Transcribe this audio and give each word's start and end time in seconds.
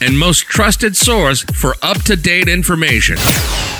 and 0.00 0.18
most 0.18 0.40
trusted 0.40 0.94
source 0.94 1.42
for 1.42 1.74
up 1.82 2.02
to 2.02 2.16
date 2.16 2.48
information. 2.48 3.16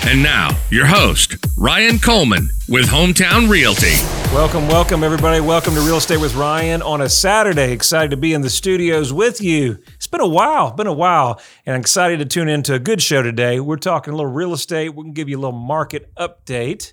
And 0.06 0.22
now, 0.22 0.56
your 0.70 0.86
host, 0.86 1.36
Ryan 1.58 1.98
Coleman 1.98 2.48
with 2.68 2.86
Hometown 2.86 3.50
Realty. 3.50 3.94
Welcome, 4.32 4.68
welcome, 4.68 5.02
everybody. 5.02 5.40
Welcome 5.40 5.74
to 5.74 5.80
Real 5.80 5.96
Estate 5.96 6.20
with 6.20 6.34
Ryan 6.34 6.80
on 6.80 7.00
a 7.00 7.08
Saturday. 7.08 7.72
Excited 7.72 8.10
to 8.12 8.16
be 8.16 8.32
in 8.32 8.40
the 8.40 8.50
studios 8.50 9.12
with 9.12 9.40
you. 9.40 9.78
It's 9.94 10.06
been 10.06 10.20
a 10.20 10.28
while, 10.28 10.72
been 10.72 10.86
a 10.86 10.92
while, 10.92 11.40
and 11.66 11.74
I'm 11.74 11.80
excited 11.80 12.18
to 12.20 12.24
tune 12.24 12.48
into 12.48 12.74
a 12.74 12.78
good 12.78 13.02
show 13.02 13.22
today. 13.22 13.60
We're 13.60 13.76
talking 13.76 14.14
a 14.14 14.16
little 14.16 14.32
real 14.32 14.52
estate. 14.52 14.94
Going 14.94 15.08
to 15.08 15.12
give 15.12 15.28
you 15.28 15.36
a 15.36 15.40
little 15.40 15.52
market 15.52 16.14
update. 16.14 16.92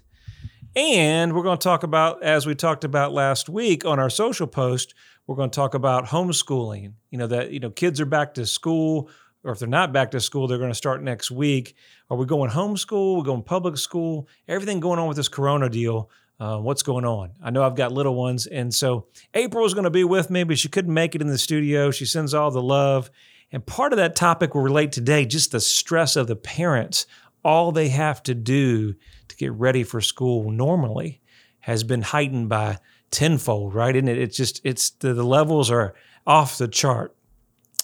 And 0.75 1.33
we're 1.33 1.43
going 1.43 1.59
to 1.59 1.63
talk 1.63 1.83
about, 1.83 2.23
as 2.23 2.47
we 2.47 2.55
talked 2.55 2.83
about 2.83 3.13
last 3.13 3.47
week 3.47 3.85
on 3.85 3.99
our 3.99 4.09
social 4.09 4.47
post, 4.47 4.95
we're 5.27 5.35
going 5.35 5.49
to 5.49 5.55
talk 5.55 5.73
about 5.73 6.05
homeschooling. 6.05 6.93
You 7.09 7.17
know, 7.17 7.27
that, 7.27 7.51
you 7.51 7.59
know, 7.59 7.69
kids 7.69 8.01
are 8.01 8.05
back 8.05 8.33
to 8.35 8.45
school, 8.45 9.09
or 9.43 9.51
if 9.51 9.59
they're 9.59 9.67
not 9.67 9.93
back 9.93 10.11
to 10.11 10.19
school, 10.19 10.47
they're 10.47 10.57
going 10.57 10.71
to 10.71 10.75
start 10.75 11.03
next 11.03 11.31
week. 11.31 11.75
Are 12.09 12.17
we 12.17 12.25
going 12.25 12.49
homeschool? 12.49 13.17
We're 13.17 13.23
going 13.23 13.43
public 13.43 13.77
school? 13.77 14.27
Everything 14.47 14.79
going 14.79 14.99
on 14.99 15.07
with 15.07 15.17
this 15.17 15.27
corona 15.27 15.69
deal. 15.69 16.09
Uh, 16.39 16.57
what's 16.57 16.83
going 16.83 17.05
on? 17.05 17.31
I 17.41 17.51
know 17.51 17.63
I've 17.63 17.75
got 17.75 17.91
little 17.91 18.15
ones. 18.15 18.47
And 18.47 18.73
so 18.73 19.07
April 19.33 19.65
is 19.65 19.73
going 19.73 19.85
to 19.85 19.89
be 19.89 20.03
with 20.03 20.29
me, 20.29 20.43
but 20.43 20.57
she 20.57 20.67
couldn't 20.67 20.93
make 20.93 21.15
it 21.15 21.21
in 21.21 21.27
the 21.27 21.37
studio. 21.37 21.91
She 21.91 22.05
sends 22.05 22.33
all 22.33 22.51
the 22.51 22.61
love. 22.61 23.09
And 23.51 23.65
part 23.65 23.93
of 23.93 23.97
that 23.97 24.15
topic 24.15 24.55
will 24.55 24.63
relate 24.63 24.91
today 24.91 25.25
just 25.25 25.51
the 25.51 25.59
stress 25.59 26.15
of 26.15 26.27
the 26.27 26.35
parents. 26.35 27.05
All 27.45 27.71
they 27.71 27.89
have 27.89 28.23
to 28.23 28.33
do 28.33 28.95
to 29.27 29.35
get 29.35 29.51
ready 29.53 29.83
for 29.83 30.01
school 30.01 30.49
normally 30.49 31.21
has 31.59 31.83
been 31.83 32.01
heightened 32.01 32.49
by 32.49 32.79
tenfold, 33.13 33.73
right? 33.73 33.95
And 33.95 34.09
it, 34.09 34.17
it's 34.17 34.35
just, 34.35 34.59
it's 34.65 34.89
the, 34.89 35.13
the 35.13 35.23
levels 35.23 35.71
are 35.71 35.93
off 36.27 36.57
the 36.57 36.67
chart. 36.67 37.15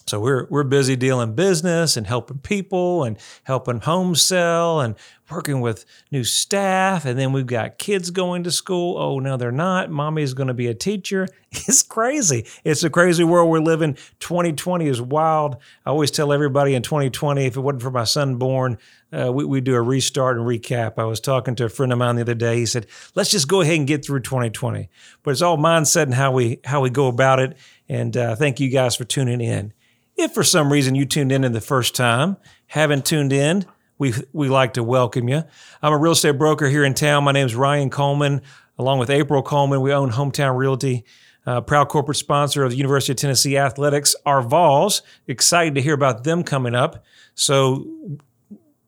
So 0.10 0.20
we're 0.20 0.48
we're 0.50 0.64
busy 0.64 0.96
dealing 0.96 1.36
business 1.36 1.96
and 1.96 2.08
helping 2.08 2.40
people 2.40 3.04
and 3.04 3.16
helping 3.44 3.80
home 3.80 4.16
sell 4.16 4.82
and 4.82 4.96
working 5.30 5.62
with 5.62 5.86
new 6.12 6.24
staff. 6.24 7.06
And 7.06 7.18
then 7.20 7.32
we've 7.32 7.46
got 7.46 7.78
kids 7.78 8.10
going 8.10 8.44
to 8.46 8.52
school. 8.52 8.98
Oh 8.98 9.20
no, 9.20 9.38
they're 9.38 9.52
not. 9.52 9.92
Mommy's 9.92 10.34
going 10.34 10.48
to 10.48 10.54
be 10.56 10.68
a 10.68 10.74
teacher. 10.74 11.28
It's 11.52 11.82
crazy. 11.82 12.46
It's 12.64 12.84
a 12.84 12.92
crazy 12.92 13.24
world 13.24 13.50
we're 13.50 13.60
living. 13.60 13.96
2020 14.20 14.86
is 14.88 15.02
wild. 15.02 15.58
I 15.84 15.90
always 15.90 16.12
tell 16.12 16.32
everybody 16.32 16.76
in 16.76 16.84
2020, 16.84 17.44
if 17.44 17.58
it 17.58 17.60
wasn't 17.60 17.82
for 17.82 17.90
my 17.90 18.04
son 18.04 18.36
born, 18.36 18.78
uh, 19.12 19.32
we 19.34 19.46
we 19.46 19.60
do 19.60 19.74
a 19.74 19.82
restart 19.82 20.38
and 20.38 20.46
recap. 20.46 20.94
I 21.00 21.06
was 21.06 21.20
talking 21.20 21.56
to 21.56 21.66
a 21.66 21.70
friend 21.70 21.92
of 21.92 21.98
mine 21.98 22.18
the 22.18 22.22
other 22.22 22.36
day. 22.36 22.58
He 22.58 22.68
said, 22.68 22.86
"Let's 23.16 23.32
just 23.32 23.48
go 23.48 23.62
ahead 23.62 23.78
and 23.78 23.88
get 23.88 24.06
through 24.06 24.20
2020." 24.20 24.90
But 25.24 25.32
it's 25.32 25.42
all 25.42 25.58
mindset 25.58 26.04
and 26.04 26.14
how 26.14 26.32
we 26.32 26.60
how 26.66 26.82
we 26.82 26.92
go 26.92 27.08
about 27.08 27.40
it. 27.40 27.58
And 27.88 28.16
uh, 28.16 28.36
thank 28.36 28.60
you 28.60 28.70
guys 28.70 28.96
for 28.96 29.06
tuning 29.06 29.42
in. 29.42 29.74
If 30.20 30.34
for 30.34 30.44
some 30.44 30.70
reason 30.70 30.96
you 30.96 31.06
tuned 31.06 31.32
in 31.32 31.46
in 31.46 31.54
the 31.54 31.62
first 31.62 31.96
time, 31.96 32.36
haven't 32.68 33.06
tuned 33.06 33.32
in, 33.32 33.66
we 33.98 34.14
we 34.34 34.50
like 34.50 34.74
to 34.74 34.84
welcome 34.84 35.30
you. 35.30 35.44
I'm 35.82 35.94
a 35.94 35.98
real 35.98 36.12
estate 36.12 36.38
broker 36.38 36.68
here 36.68 36.84
in 36.84 36.94
town. 36.94 37.24
My 37.24 37.32
name 37.32 37.46
is 37.46 37.56
Ryan 37.56 37.90
Coleman, 37.90 38.42
along 38.78 39.00
with 39.00 39.10
April 39.10 39.42
Coleman. 39.42 39.80
We 39.80 39.94
own 39.94 40.12
Hometown 40.12 40.58
Realty. 40.58 41.06
Uh, 41.46 41.62
proud 41.62 41.88
corporate 41.88 42.18
sponsor 42.18 42.66
of 42.66 42.72
the 42.72 42.76
University 42.76 43.14
of 43.14 43.18
Tennessee 43.18 43.58
Athletics, 43.58 44.14
our 44.26 44.42
Vols. 44.42 45.04
Excited 45.26 45.76
to 45.76 45.82
hear 45.82 45.94
about 45.94 46.26
them 46.26 46.44
coming 46.44 46.76
up. 46.76 47.06
So, 47.36 47.88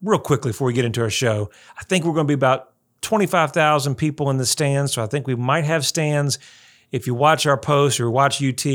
real 0.02 0.18
quickly 0.18 0.50
before 0.50 0.66
we 0.66 0.74
get 0.74 0.84
into 0.84 1.00
our 1.00 1.08
show, 1.08 1.50
I 1.80 1.84
think 1.84 2.04
we're 2.04 2.12
going 2.12 2.26
to 2.26 2.30
be 2.30 2.34
about 2.34 2.74
25,000 3.00 3.94
people 3.94 4.28
in 4.28 4.36
the 4.36 4.44
stands. 4.44 4.92
So, 4.92 5.02
I 5.02 5.06
think 5.06 5.26
we 5.26 5.34
might 5.34 5.64
have 5.64 5.86
stands. 5.86 6.38
If 6.90 7.06
you 7.06 7.14
watch 7.14 7.46
our 7.46 7.56
post 7.56 8.00
or 8.00 8.10
watch 8.10 8.42
UT, 8.42 8.66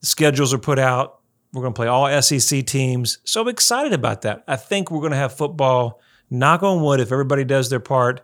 schedules 0.00 0.54
are 0.54 0.58
put 0.58 0.78
out. 0.78 1.18
We're 1.52 1.62
going 1.62 1.74
to 1.74 1.78
play 1.78 1.86
all 1.86 2.22
SEC 2.22 2.64
teams. 2.66 3.18
So 3.24 3.42
I'm 3.42 3.48
excited 3.48 3.92
about 3.92 4.22
that. 4.22 4.42
I 4.48 4.56
think 4.56 4.90
we're 4.90 5.00
going 5.00 5.12
to 5.12 5.18
have 5.18 5.36
football, 5.36 6.00
knock 6.30 6.62
on 6.62 6.82
wood, 6.82 7.00
if 7.00 7.12
everybody 7.12 7.44
does 7.44 7.68
their 7.68 7.80
part, 7.80 8.22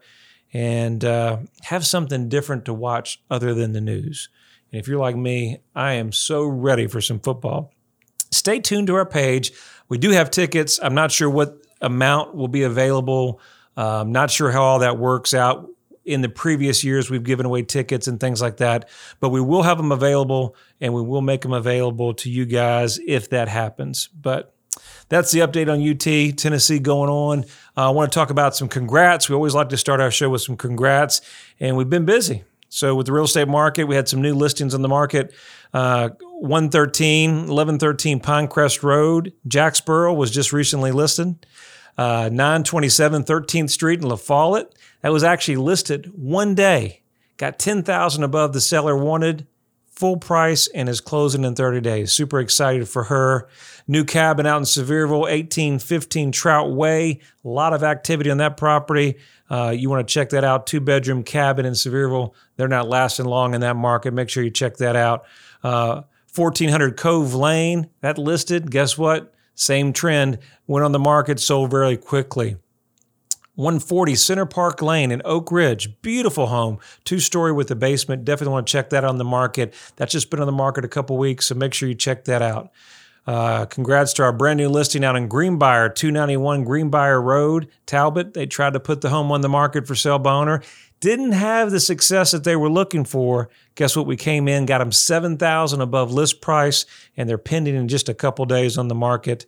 and 0.53 1.05
uh, 1.05 1.39
have 1.63 1.87
something 1.87 2.29
different 2.29 2.65
to 2.65 2.75
watch 2.75 3.23
other 3.31 3.53
than 3.53 3.73
the 3.73 3.81
news. 3.83 4.31
And 4.73 4.81
if 4.81 4.89
you're 4.89 4.99
like 4.99 5.17
me, 5.17 5.61
I 5.75 5.95
am 5.95 6.13
so 6.13 6.45
ready 6.45 6.87
for 6.87 7.01
some 7.01 7.21
football. 7.21 7.73
Stay 8.31 8.61
tuned 8.61 8.87
to 8.87 8.95
our 8.95 9.07
page. 9.07 9.53
We 9.89 9.99
do 9.99 10.11
have 10.11 10.31
tickets. 10.31 10.81
I'm 10.83 10.95
not 10.95 11.13
sure 11.13 11.29
what 11.29 11.67
amount 11.81 12.35
will 12.35 12.49
be 12.49 12.63
available. 12.63 13.41
I'm 13.77 14.13
not 14.13 14.31
sure 14.31 14.51
how 14.51 14.63
all 14.63 14.79
that 14.81 14.99
works 14.99 15.35
out 15.35 15.69
in 16.09 16.23
the 16.23 16.29
previous 16.29 16.83
years 16.83 17.11
we've 17.11 17.23
given 17.23 17.45
away 17.45 17.63
tickets 17.63 18.09
and 18.09 18.19
things 18.19 18.41
like 18.41 18.57
that. 18.57 18.89
But 19.21 19.29
we 19.29 19.41
will 19.41 19.63
have 19.63 19.77
them 19.77 19.93
available 19.93 20.57
and 20.81 20.95
we 20.95 21.03
will 21.03 21.21
make 21.21 21.43
them 21.43 21.53
available 21.53 22.15
to 22.15 22.31
you 22.31 22.47
guys 22.47 22.99
if 23.07 23.29
that 23.31 23.49
happens. 23.49 24.09
But 24.09 24.55
that's 25.11 25.31
the 25.31 25.41
update 25.41 25.71
on 25.71 25.87
ut 25.87 26.39
tennessee 26.39 26.79
going 26.79 27.11
on. 27.11 27.45
Uh, 27.77 27.89
i 27.89 27.91
want 27.91 28.11
to 28.11 28.15
talk 28.15 28.31
about 28.31 28.57
some 28.57 28.69
congrats. 28.69 29.29
We 29.29 29.35
always 29.35 29.55
like 29.55 29.69
to 29.69 29.77
start 29.77 30.01
our 30.01 30.11
show 30.11 30.31
with 30.31 30.43
some 30.43 30.57
congrats 30.57 31.21
and 31.61 31.77
we've 31.77 31.91
been 31.91 32.07
busy. 32.07 32.45
So 32.71 32.95
with 32.95 33.07
the 33.07 33.13
real 33.13 33.25
estate 33.25 33.49
market 33.49 33.85
we 33.85 33.95
had 33.95 34.09
some 34.09 34.23
new 34.23 34.35
listings 34.35 34.75
on 34.75 34.81
the 34.81 34.89
market. 34.89 35.35
Uh, 35.75 36.11
113 36.41 37.49
1113 37.49 38.21
pinecrest 38.21 38.83
road 38.83 39.35
jacksboro 39.47 40.15
was 40.15 40.31
just 40.31 40.55
recently 40.55 40.93
listed 40.93 41.45
uh, 41.99 42.31
927 42.33 43.25
13th 43.25 43.71
street 43.71 44.01
in 44.01 44.09
la 44.09 44.17
follette 44.17 44.73
that 45.03 45.13
was 45.13 45.25
actually 45.25 45.57
listed 45.57 46.11
one 46.15 46.55
day, 46.55 47.03
got 47.37 47.59
10,000 47.59 48.23
above 48.23 48.53
the 48.53 48.61
seller 48.61 48.97
wanted, 48.97 49.47
full 49.87 50.17
price, 50.17 50.69
and 50.69 50.89
is 50.89 51.01
closing 51.01 51.45
in 51.45 51.55
30 51.55 51.81
days. 51.81 52.13
Super 52.13 52.39
excited 52.39 52.89
for 52.89 53.05
her. 53.05 53.49
New 53.89 54.05
cabin 54.05 54.47
out 54.47 54.59
in 54.59 54.63
Sevierville, 54.63 55.23
1815 55.23 56.31
Trout 56.33 56.73
Way. 56.73 57.21
A 57.45 57.49
lot 57.49 57.73
of 57.73 57.83
activity 57.83 58.31
on 58.31 58.39
that 58.39 58.57
property. 58.57 59.17
Uh, 59.51 59.75
you 59.77 59.91
want 59.91 60.07
to 60.07 60.13
check 60.13 60.31
that 60.31 60.45
out. 60.45 60.67
Two 60.67 60.81
bedroom 60.81 61.25
cabin 61.25 61.67
in 61.67 61.73
Sevierville. 61.73 62.35
They're 62.57 62.69
not 62.69 62.89
lasting 62.89 63.27
long 63.27 63.55
in 63.55 63.61
that 63.63 63.77
market. 63.77 64.13
Make 64.13 64.31
sure 64.31 64.45
you 64.45 64.51
check 64.51 64.77
that 64.77 64.95
out. 64.95 65.25
Uh, 65.65 66.03
1400 66.35 66.97
Cove 66.97 67.35
Lane, 67.35 67.89
that 68.01 68.19
listed. 68.19 68.71
Guess 68.71 68.97
what? 68.97 69.35
Same 69.59 69.93
trend. 69.93 70.39
Went 70.69 70.85
on 70.85 70.93
the 70.93 71.01
market, 71.01 71.41
sold 71.41 71.73
very 71.73 71.97
quickly. 71.97 72.57
140 73.57 74.15
Center 74.15 74.47
Park 74.47 74.81
Lane 74.81 75.11
in 75.11 75.21
Oak 75.25 75.51
Ridge. 75.51 76.01
Beautiful 76.01 76.47
home, 76.47 76.79
two 77.03 77.19
story 77.19 77.51
with 77.51 77.69
a 77.73 77.75
basement. 77.75 78.25
Definitely 78.25 78.53
want 78.53 78.69
to 78.69 78.73
check 78.73 78.91
that 78.91 79.03
on 79.03 79.19
the 79.19 79.25
market. 79.25 79.75
That's 79.97 80.13
just 80.13 80.31
been 80.31 80.39
on 80.39 80.47
the 80.47 80.53
market 80.53 80.85
a 80.85 80.89
couple 80.89 81.19
weeks, 81.19 81.47
so 81.47 81.57
make 81.57 81.75
sure 81.75 81.89
you 81.89 81.97
check 81.97 82.25
that 82.27 82.41
out. 82.41 82.71
Uh, 83.29 83.67
congrats 83.67 84.15
to 84.15 84.23
our 84.23 84.33
brand 84.33 84.57
new 84.57 84.71
listing 84.71 85.05
out 85.05 85.15
in 85.15 85.29
Greenbrier, 85.29 85.91
291 85.91 86.65
Greenbrier 86.65 87.21
Road, 87.21 87.69
Talbott. 87.85 88.33
They 88.33 88.47
tried 88.47 88.73
to 88.73 88.81
put 88.81 89.03
the 89.03 89.11
home 89.11 89.31
on 89.31 89.43
the 89.43 89.51
market 89.51 89.87
for 89.87 89.95
sale 89.95 90.19
by 90.19 90.33
owner. 90.33 90.63
Didn't 91.01 91.33
have 91.33 91.71
the 91.71 91.79
success 91.79 92.31
that 92.31 92.45
they 92.45 92.57
were 92.57 92.71
looking 92.71 93.05
for. 93.05 93.51
Guess 93.75 93.97
what? 93.97 94.07
We 94.07 94.17
came 94.17 94.49
in, 94.49 94.65
got 94.65 94.79
them 94.79 94.93
7000 94.93 95.83
above 95.83 96.11
list 96.11 96.41
price, 96.41 96.87
and 97.19 97.29
they're 97.29 97.37
pending 97.37 97.75
in 97.75 97.87
just 97.87 98.09
a 98.09 98.15
couple 98.15 98.47
days 98.47 98.79
on 98.79 98.89
the 98.89 98.95
market. 98.95 99.45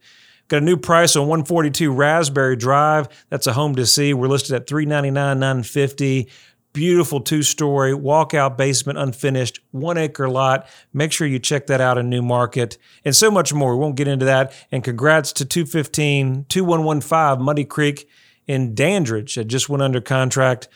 Got 0.48 0.58
a 0.58 0.66
new 0.66 0.76
price 0.76 1.16
on 1.16 1.28
142 1.28 1.90
Raspberry 1.90 2.56
Drive. 2.56 3.08
That's 3.30 3.46
a 3.46 3.54
home 3.54 3.76
to 3.76 3.86
see. 3.86 4.12
We're 4.12 4.28
listed 4.28 4.56
at 4.56 4.66
399 4.66 5.38
950 5.38 6.28
Beautiful 6.72 7.20
two 7.20 7.42
story 7.42 7.92
walkout 7.92 8.56
basement, 8.56 8.98
unfinished, 8.98 9.60
one 9.72 9.98
acre 9.98 10.28
lot. 10.28 10.68
Make 10.92 11.12
sure 11.12 11.26
you 11.26 11.38
check 11.38 11.66
that 11.66 11.80
out 11.80 11.98
in 11.98 12.08
New 12.08 12.22
Market 12.22 12.78
and 13.04 13.14
so 13.14 13.30
much 13.30 13.52
more. 13.52 13.76
We 13.76 13.80
won't 13.80 13.96
get 13.96 14.08
into 14.08 14.26
that. 14.26 14.52
And 14.70 14.84
congrats 14.84 15.32
to 15.34 15.44
215 15.44 16.46
2115 16.48 17.44
Muddy 17.44 17.64
Creek 17.64 18.08
in 18.46 18.74
Dandridge 18.74 19.34
that 19.34 19.44
just 19.46 19.68
went 19.68 19.82
under 19.82 20.00
contract 20.00 20.68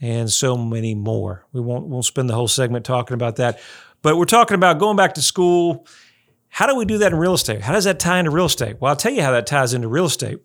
and 0.00 0.30
so 0.30 0.56
many 0.56 0.94
more. 0.94 1.46
We 1.52 1.60
won't, 1.60 1.86
won't 1.86 2.04
spend 2.04 2.28
the 2.28 2.34
whole 2.34 2.48
segment 2.48 2.84
talking 2.84 3.14
about 3.14 3.36
that. 3.36 3.60
But 4.02 4.16
we're 4.16 4.24
talking 4.24 4.54
about 4.54 4.78
going 4.78 4.96
back 4.96 5.14
to 5.14 5.22
school 5.22 5.86
how 6.54 6.68
do 6.68 6.76
we 6.76 6.84
do 6.84 6.98
that 6.98 7.10
in 7.10 7.18
real 7.18 7.34
estate? 7.34 7.62
How 7.62 7.72
does 7.72 7.82
that 7.82 7.98
tie 7.98 8.20
into 8.20 8.30
real 8.30 8.44
estate? 8.44 8.80
Well, 8.80 8.90
I'll 8.90 8.96
tell 8.96 9.10
you 9.10 9.22
how 9.22 9.32
that 9.32 9.44
ties 9.44 9.74
into 9.74 9.88
real 9.88 10.04
estate. 10.04 10.38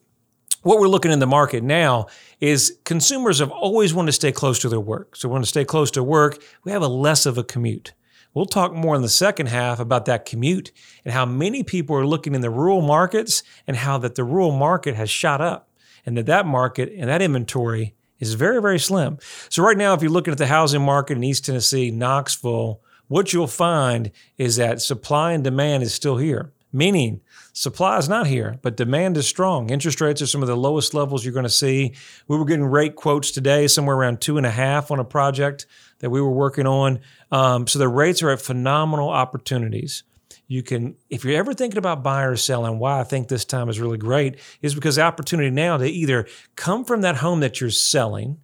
What 0.61 0.79
we're 0.79 0.87
looking 0.87 1.11
in 1.11 1.19
the 1.19 1.27
market 1.27 1.63
now 1.63 2.07
is 2.41 2.77
consumers 2.83 3.39
have 3.39 3.51
always 3.51 3.93
wanted 3.93 4.07
to 4.07 4.13
stay 4.13 4.31
close 4.31 4.59
to 4.59 4.69
their 4.69 4.79
work. 4.79 5.15
So, 5.15 5.29
we 5.29 5.33
want 5.33 5.45
to 5.45 5.49
stay 5.49 5.63
close 5.63 5.89
to 5.91 6.03
work. 6.03 6.41
We 6.63 6.71
have 6.71 6.81
a 6.81 6.87
less 6.87 7.25
of 7.25 7.37
a 7.37 7.43
commute. 7.43 7.93
We'll 8.33 8.45
talk 8.45 8.73
more 8.73 8.95
in 8.95 9.01
the 9.01 9.09
second 9.09 9.47
half 9.47 9.79
about 9.79 10.05
that 10.05 10.25
commute 10.25 10.71
and 11.03 11.13
how 11.13 11.25
many 11.25 11.63
people 11.63 11.95
are 11.95 12.05
looking 12.05 12.35
in 12.35 12.41
the 12.41 12.49
rural 12.49 12.81
markets 12.81 13.41
and 13.65 13.75
how 13.75 13.97
that 13.99 14.15
the 14.15 14.23
rural 14.23 14.51
market 14.51 14.95
has 14.95 15.09
shot 15.09 15.41
up 15.41 15.69
and 16.05 16.17
that 16.17 16.27
that 16.27 16.45
market 16.45 16.93
and 16.95 17.09
that 17.09 17.21
inventory 17.21 17.95
is 18.19 18.35
very, 18.35 18.61
very 18.61 18.79
slim. 18.79 19.17
So 19.49 19.63
right 19.63 19.77
now, 19.77 19.93
if 19.93 20.01
you're 20.01 20.11
looking 20.11 20.31
at 20.31 20.37
the 20.37 20.47
housing 20.47 20.81
market 20.81 21.17
in 21.17 21.23
East 21.23 21.45
Tennessee, 21.45 21.89
Knoxville, 21.89 22.81
what 23.07 23.33
you'll 23.33 23.47
find 23.47 24.11
is 24.37 24.57
that 24.57 24.81
supply 24.81 25.31
and 25.31 25.43
demand 25.43 25.83
is 25.83 25.93
still 25.93 26.17
here. 26.17 26.51
meaning 26.71 27.21
supply 27.59 27.97
is 27.97 28.07
not 28.07 28.25
here, 28.25 28.57
but 28.61 28.77
demand 28.77 29.17
is 29.17 29.27
strong. 29.27 29.69
Interest 29.69 29.99
rates 29.99 30.21
are 30.21 30.27
some 30.27 30.41
of 30.41 30.47
the 30.47 30.55
lowest 30.55 30.93
levels 30.93 31.25
you're 31.25 31.33
going 31.33 31.43
to 31.43 31.49
see. 31.49 31.93
We 32.29 32.37
were 32.37 32.45
getting 32.45 32.63
rate 32.63 32.95
quotes 32.95 33.31
today, 33.31 33.67
somewhere 33.67 33.97
around 33.97 34.21
two 34.21 34.37
and 34.37 34.45
a 34.45 34.51
half 34.51 34.91
on 34.91 34.99
a 34.99 35.03
project 35.03 35.65
that 35.99 36.09
we 36.09 36.21
were 36.21 36.31
working 36.31 36.65
on. 36.65 37.01
Um, 37.33 37.67
so 37.67 37.77
the 37.77 37.89
rates 37.89 38.23
are 38.23 38.29
at 38.29 38.39
phenomenal 38.39 39.09
opportunities. 39.09 40.03
You 40.47 40.63
can, 40.63 40.95
if 41.09 41.25
you're 41.25 41.35
ever 41.35 41.53
thinking 41.53 41.77
about 41.77 42.01
buying 42.01 42.29
or 42.29 42.37
selling, 42.37 42.79
why 42.79 43.01
I 43.01 43.03
think 43.03 43.27
this 43.27 43.43
time 43.43 43.67
is 43.67 43.77
really 43.77 43.97
great 43.97 44.39
is 44.61 44.73
because 44.73 44.95
the 44.95 45.01
opportunity 45.01 45.49
now 45.49 45.75
to 45.75 45.85
either 45.85 46.27
come 46.55 46.85
from 46.85 47.01
that 47.01 47.17
home 47.17 47.41
that 47.41 47.59
you're 47.59 47.71
selling, 47.71 48.39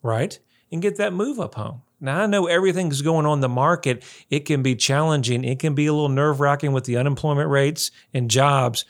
right, 0.00 0.38
and 0.70 0.80
get 0.80 0.96
that 0.98 1.12
move 1.12 1.40
up 1.40 1.56
home. 1.56 1.82
Now, 2.04 2.20
I 2.20 2.26
know 2.26 2.46
everything's 2.46 3.00
going 3.00 3.24
on 3.24 3.40
the 3.40 3.48
market. 3.48 4.04
It 4.28 4.40
can 4.40 4.62
be 4.62 4.76
challenging. 4.76 5.42
It 5.42 5.58
can 5.58 5.74
be 5.74 5.86
a 5.86 5.92
little 5.94 6.10
nerve 6.10 6.38
wracking 6.38 6.72
with 6.72 6.84
the 6.84 6.98
unemployment 6.98 7.48
rates 7.48 7.90
and 8.12 8.30
jobs. 8.30 8.84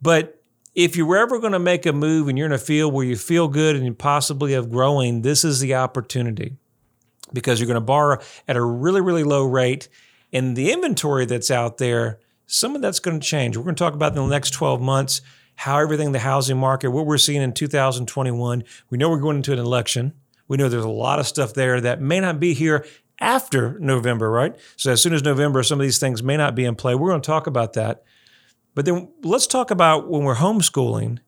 But 0.00 0.42
if 0.74 0.96
you're 0.96 1.18
ever 1.18 1.38
going 1.38 1.52
to 1.52 1.58
make 1.58 1.84
a 1.84 1.92
move 1.92 2.28
and 2.28 2.38
you're 2.38 2.46
in 2.46 2.54
a 2.54 2.58
field 2.58 2.94
where 2.94 3.04
you 3.04 3.14
feel 3.14 3.48
good 3.48 3.76
and 3.76 3.98
possibly 3.98 4.54
have 4.54 4.70
growing, 4.70 5.20
this 5.20 5.44
is 5.44 5.60
the 5.60 5.74
opportunity 5.74 6.56
because 7.34 7.60
you're 7.60 7.66
going 7.66 7.74
to 7.74 7.80
borrow 7.82 8.20
at 8.48 8.56
a 8.56 8.64
really, 8.64 9.02
really 9.02 9.24
low 9.24 9.44
rate. 9.44 9.90
And 10.32 10.56
the 10.56 10.72
inventory 10.72 11.26
that's 11.26 11.50
out 11.50 11.76
there, 11.76 12.20
some 12.46 12.74
of 12.74 12.80
that's 12.80 13.00
going 13.00 13.20
to 13.20 13.26
change. 13.26 13.58
We're 13.58 13.64
going 13.64 13.74
to 13.74 13.84
talk 13.84 13.92
about 13.92 14.16
in 14.16 14.22
the 14.22 14.26
next 14.28 14.52
12 14.52 14.80
months 14.80 15.20
how 15.56 15.78
everything, 15.78 16.12
the 16.12 16.20
housing 16.20 16.56
market, 16.56 16.88
what 16.88 17.04
we're 17.04 17.18
seeing 17.18 17.42
in 17.42 17.52
2021. 17.52 18.64
We 18.88 18.96
know 18.96 19.10
we're 19.10 19.20
going 19.20 19.36
into 19.36 19.52
an 19.52 19.58
election. 19.58 20.14
We 20.48 20.56
know 20.56 20.68
there's 20.68 20.84
a 20.84 20.88
lot 20.88 21.18
of 21.18 21.26
stuff 21.26 21.54
there 21.54 21.80
that 21.80 22.00
may 22.00 22.20
not 22.20 22.38
be 22.40 22.54
here 22.54 22.86
after 23.20 23.78
November, 23.78 24.30
right? 24.30 24.56
So 24.76 24.92
as 24.92 25.02
soon 25.02 25.14
as 25.14 25.22
November, 25.22 25.62
some 25.62 25.80
of 25.80 25.84
these 25.84 25.98
things 25.98 26.22
may 26.22 26.36
not 26.36 26.54
be 26.54 26.64
in 26.64 26.76
play. 26.76 26.94
We're 26.94 27.10
going 27.10 27.22
to 27.22 27.26
talk 27.26 27.46
about 27.46 27.72
that. 27.74 28.04
But 28.74 28.84
then 28.84 29.08
let's 29.22 29.46
talk 29.46 29.70
about 29.70 30.08
when 30.08 30.24
we're 30.24 30.36
homeschooling 30.36 31.18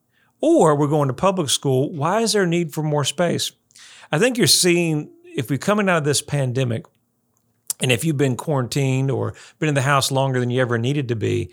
or 0.41 0.77
we're 0.77 0.87
going 0.87 1.09
to 1.09 1.15
public 1.15 1.49
school, 1.49 1.91
why 1.93 2.21
is 2.21 2.33
there 2.33 2.43
a 2.43 2.47
need 2.47 2.73
for 2.73 2.83
more 2.83 3.05
space? 3.05 3.53
I 4.13 4.19
think 4.19 4.39
you're 4.39 4.47
seeing 4.47 5.11
if 5.25 5.51
we're 5.51 5.59
coming 5.59 5.89
out 5.89 5.99
of 5.99 6.05
this 6.05 6.23
pandemic, 6.23 6.85
and 7.81 7.93
if 7.93 8.05
you've 8.05 8.17
been 8.17 8.37
quarantined 8.37 9.11
or 9.11 9.35
been 9.59 9.69
in 9.69 9.75
the 9.75 9.83
house 9.83 10.11
longer 10.11 10.41
than 10.41 10.51
you 10.51 10.61
ever 10.61 10.79
needed 10.79 11.09
to 11.09 11.17
be, 11.17 11.53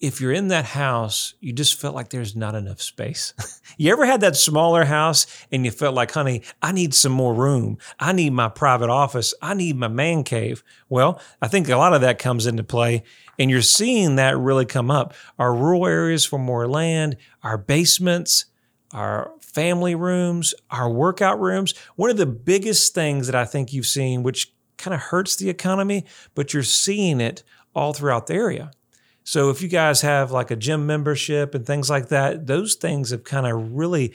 if 0.00 0.20
you're 0.20 0.32
in 0.32 0.48
that 0.48 0.64
house, 0.64 1.34
you 1.40 1.52
just 1.52 1.80
felt 1.80 1.94
like 1.94 2.10
there's 2.10 2.36
not 2.36 2.54
enough 2.54 2.82
space. 2.82 3.32
you 3.78 3.92
ever 3.92 4.04
had 4.04 4.20
that 4.20 4.36
smaller 4.36 4.84
house 4.84 5.26
and 5.50 5.64
you 5.64 5.70
felt 5.70 5.94
like, 5.94 6.10
honey, 6.10 6.42
I 6.60 6.72
need 6.72 6.94
some 6.94 7.12
more 7.12 7.34
room. 7.34 7.78
I 7.98 8.12
need 8.12 8.32
my 8.32 8.48
private 8.48 8.90
office. 8.90 9.34
I 9.40 9.54
need 9.54 9.76
my 9.76 9.88
man 9.88 10.24
cave. 10.24 10.62
Well, 10.88 11.20
I 11.40 11.48
think 11.48 11.68
a 11.68 11.76
lot 11.76 11.94
of 11.94 12.00
that 12.02 12.18
comes 12.18 12.46
into 12.46 12.64
play. 12.64 13.04
And 13.38 13.50
you're 13.50 13.62
seeing 13.62 14.16
that 14.16 14.36
really 14.36 14.66
come 14.66 14.90
up. 14.90 15.14
Our 15.38 15.54
rural 15.54 15.86
areas 15.86 16.24
for 16.24 16.38
more 16.38 16.68
land, 16.68 17.16
our 17.42 17.58
basements, 17.58 18.46
our 18.92 19.32
family 19.40 19.94
rooms, 19.94 20.54
our 20.70 20.90
workout 20.90 21.40
rooms. 21.40 21.74
One 21.96 22.10
of 22.10 22.16
the 22.16 22.26
biggest 22.26 22.94
things 22.94 23.26
that 23.26 23.36
I 23.36 23.44
think 23.44 23.72
you've 23.72 23.86
seen, 23.86 24.22
which 24.22 24.52
kind 24.76 24.94
of 24.94 25.00
hurts 25.00 25.36
the 25.36 25.48
economy, 25.48 26.04
but 26.34 26.52
you're 26.52 26.62
seeing 26.62 27.20
it 27.20 27.42
all 27.74 27.92
throughout 27.92 28.26
the 28.26 28.34
area 28.34 28.70
so 29.24 29.50
if 29.50 29.62
you 29.62 29.68
guys 29.68 30.02
have 30.02 30.30
like 30.30 30.50
a 30.50 30.56
gym 30.56 30.86
membership 30.86 31.54
and 31.54 31.66
things 31.66 31.90
like 31.90 32.08
that, 32.08 32.46
those 32.46 32.74
things 32.74 33.10
have 33.10 33.24
kind 33.24 33.46
of 33.46 33.72
really 33.72 34.12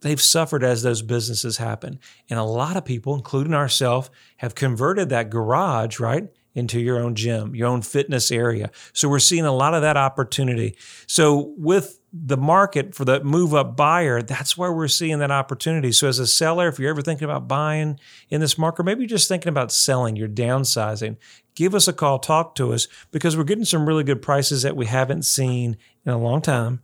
they've 0.00 0.20
suffered 0.20 0.62
as 0.62 0.82
those 0.82 1.02
businesses 1.02 1.56
happen. 1.56 1.98
And 2.30 2.38
a 2.38 2.44
lot 2.44 2.76
of 2.76 2.84
people, 2.84 3.14
including 3.14 3.54
ourselves, 3.54 4.10
have 4.36 4.54
converted 4.54 5.08
that 5.08 5.30
garage, 5.30 5.98
right, 5.98 6.28
into 6.54 6.80
your 6.80 6.98
own 6.98 7.14
gym, 7.14 7.54
your 7.54 7.68
own 7.68 7.82
fitness 7.82 8.30
area. 8.30 8.70
So 8.92 9.08
we're 9.08 9.18
seeing 9.18 9.44
a 9.44 9.52
lot 9.52 9.74
of 9.74 9.82
that 9.82 9.96
opportunity. 9.96 10.76
So 11.06 11.52
with 11.58 12.00
the 12.12 12.36
market 12.36 12.94
for 12.94 13.04
the 13.04 13.22
move 13.22 13.54
up 13.54 13.76
buyer, 13.76 14.22
that's 14.22 14.56
where 14.56 14.72
we're 14.72 14.88
seeing 14.88 15.18
that 15.18 15.30
opportunity. 15.30 15.92
So 15.92 16.08
as 16.08 16.18
a 16.18 16.26
seller, 16.26 16.68
if 16.68 16.78
you're 16.78 16.90
ever 16.90 17.02
thinking 17.02 17.26
about 17.26 17.46
buying 17.46 18.00
in 18.30 18.40
this 18.40 18.56
market, 18.56 18.84
maybe 18.84 19.02
you're 19.02 19.08
just 19.08 19.28
thinking 19.28 19.50
about 19.50 19.70
selling, 19.70 20.16
you're 20.16 20.28
downsizing, 20.28 21.16
give 21.56 21.74
us 21.74 21.88
a 21.88 21.92
call, 21.92 22.20
talk 22.20 22.54
to 22.54 22.72
us 22.72 22.86
because 23.10 23.36
we're 23.36 23.42
getting 23.42 23.64
some 23.64 23.86
really 23.86 24.04
good 24.04 24.22
prices 24.22 24.62
that 24.62 24.76
we 24.76 24.86
haven't 24.86 25.24
seen 25.24 25.76
in 26.04 26.12
a 26.12 26.18
long 26.18 26.40
time. 26.40 26.80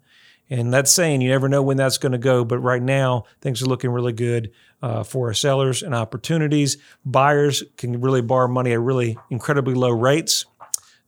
And 0.51 0.75
that's 0.75 0.91
saying 0.91 1.21
you 1.21 1.31
never 1.31 1.49
know 1.49 1.63
when 1.63 1.77
that's 1.77 1.99
going 1.99 2.13
to 2.13 2.19
go, 2.19 2.45
but 2.45 2.59
right 2.59 2.83
now 2.83 3.25
things 3.41 3.63
are 3.63 3.67
looking 3.67 3.91
really 3.91 4.13
good 4.13 4.51
uh, 4.83 5.05
for 5.05 5.29
our 5.29 5.35
sellers 5.35 5.83
and 5.83 5.95
opportunities. 5.95 6.77
Buyers 7.05 7.63
can 7.77 8.01
really 8.01 8.21
borrow 8.21 8.49
money 8.49 8.73
at 8.73 8.81
really 8.81 9.17
incredibly 9.31 9.75
low 9.75 9.91
rates. 9.91 10.45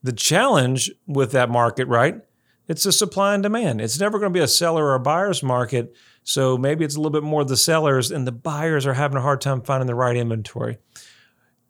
The 0.02 0.12
challenge 0.12 0.92
with 1.06 1.32
that 1.32 1.50
market, 1.50 1.88
right? 1.88 2.20
It's 2.68 2.86
a 2.86 2.92
supply 2.92 3.34
and 3.34 3.42
demand. 3.42 3.80
It's 3.80 4.00
never 4.00 4.18
going 4.18 4.32
to 4.32 4.38
be 4.38 4.42
a 4.42 4.48
seller 4.48 4.86
or 4.86 4.94
a 4.94 5.00
buyer's 5.00 5.42
market. 5.42 5.94
So 6.22 6.56
maybe 6.56 6.84
it's 6.84 6.94
a 6.94 6.98
little 6.98 7.10
bit 7.10 7.22
more 7.22 7.44
the 7.44 7.56
sellers, 7.56 8.10
and 8.10 8.26
the 8.26 8.32
buyers 8.32 8.86
are 8.86 8.94
having 8.94 9.18
a 9.18 9.22
hard 9.22 9.42
time 9.42 9.60
finding 9.60 9.86
the 9.86 9.94
right 9.94 10.16
inventory. 10.16 10.78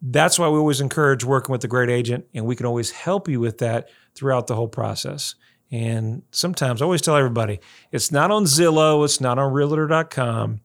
That's 0.06 0.38
why 0.38 0.48
we 0.50 0.58
always 0.58 0.82
encourage 0.82 1.24
working 1.24 1.50
with 1.50 1.64
a 1.64 1.68
great 1.68 1.88
agent, 1.88 2.26
and 2.34 2.44
we 2.44 2.56
can 2.56 2.66
always 2.66 2.90
help 2.90 3.26
you 3.26 3.40
with 3.40 3.56
that 3.58 3.88
throughout 4.14 4.46
the 4.46 4.54
whole 4.54 4.68
process. 4.68 5.34
And 5.72 6.22
sometimes 6.30 6.82
I 6.82 6.84
always 6.84 7.00
tell 7.00 7.16
everybody 7.16 7.58
it's 7.90 8.12
not 8.12 8.30
on 8.30 8.44
Zillow, 8.44 9.02
it's 9.04 9.18
not 9.18 9.38
on 9.38 9.50
realtor.com. 9.50 10.60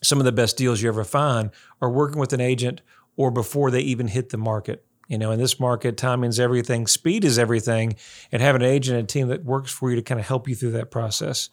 Some 0.00 0.18
of 0.20 0.24
the 0.24 0.32
best 0.32 0.56
deals 0.56 0.80
you 0.80 0.88
ever 0.88 1.02
find 1.02 1.50
are 1.82 1.90
working 1.90 2.20
with 2.20 2.32
an 2.32 2.40
agent 2.40 2.80
or 3.16 3.32
before 3.32 3.72
they 3.72 3.80
even 3.80 4.06
hit 4.06 4.28
the 4.28 4.38
market. 4.38 4.84
You 5.08 5.18
know, 5.18 5.32
in 5.32 5.40
this 5.40 5.58
market, 5.58 5.96
timing's 5.96 6.38
everything, 6.38 6.86
speed 6.86 7.24
is 7.24 7.36
everything, 7.36 7.96
and 8.30 8.40
having 8.40 8.62
an 8.62 8.68
agent 8.68 8.96
and 8.96 9.08
team 9.08 9.26
that 9.28 9.44
works 9.44 9.72
for 9.72 9.90
you 9.90 9.96
to 9.96 10.02
kind 10.02 10.20
of 10.20 10.26
help 10.26 10.46
you 10.46 10.54
through 10.54 10.72
that 10.72 10.92
process. 10.92 11.50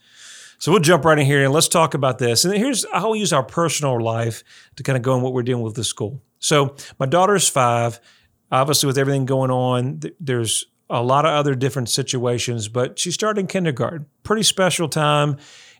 So 0.59 0.71
we'll 0.71 0.81
jump 0.81 1.05
right 1.05 1.17
in 1.17 1.25
here 1.25 1.43
and 1.43 1.51
let's 1.51 1.67
talk 1.67 1.95
about 1.95 2.19
this. 2.19 2.45
And 2.45 2.55
here's 2.55 2.85
I'll 2.93 3.15
use 3.15 3.33
our 3.33 3.43
personal 3.43 3.99
life 3.99 4.43
to 4.75 4.83
kind 4.83 4.95
of 4.95 5.01
go 5.01 5.15
in 5.15 5.23
what 5.23 5.33
we're 5.33 5.43
doing 5.43 5.63
with 5.63 5.75
the 5.75 5.83
school. 5.83 6.21
So 6.39 6.75
my 6.99 7.05
daughter's 7.05 7.47
five. 7.47 7.99
Obviously, 8.51 8.87
with 8.87 8.97
everything 8.97 9.25
going 9.25 9.51
on, 9.51 10.01
there's 10.19 10.65
a 10.89 11.01
lot 11.01 11.25
of 11.25 11.31
other 11.31 11.55
different 11.55 11.89
situations, 11.89 12.67
but 12.67 12.99
she 12.99 13.11
started 13.11 13.39
in 13.39 13.47
kindergarten. 13.47 14.05
Pretty 14.23 14.43
special 14.43 14.87
time. 14.87 15.37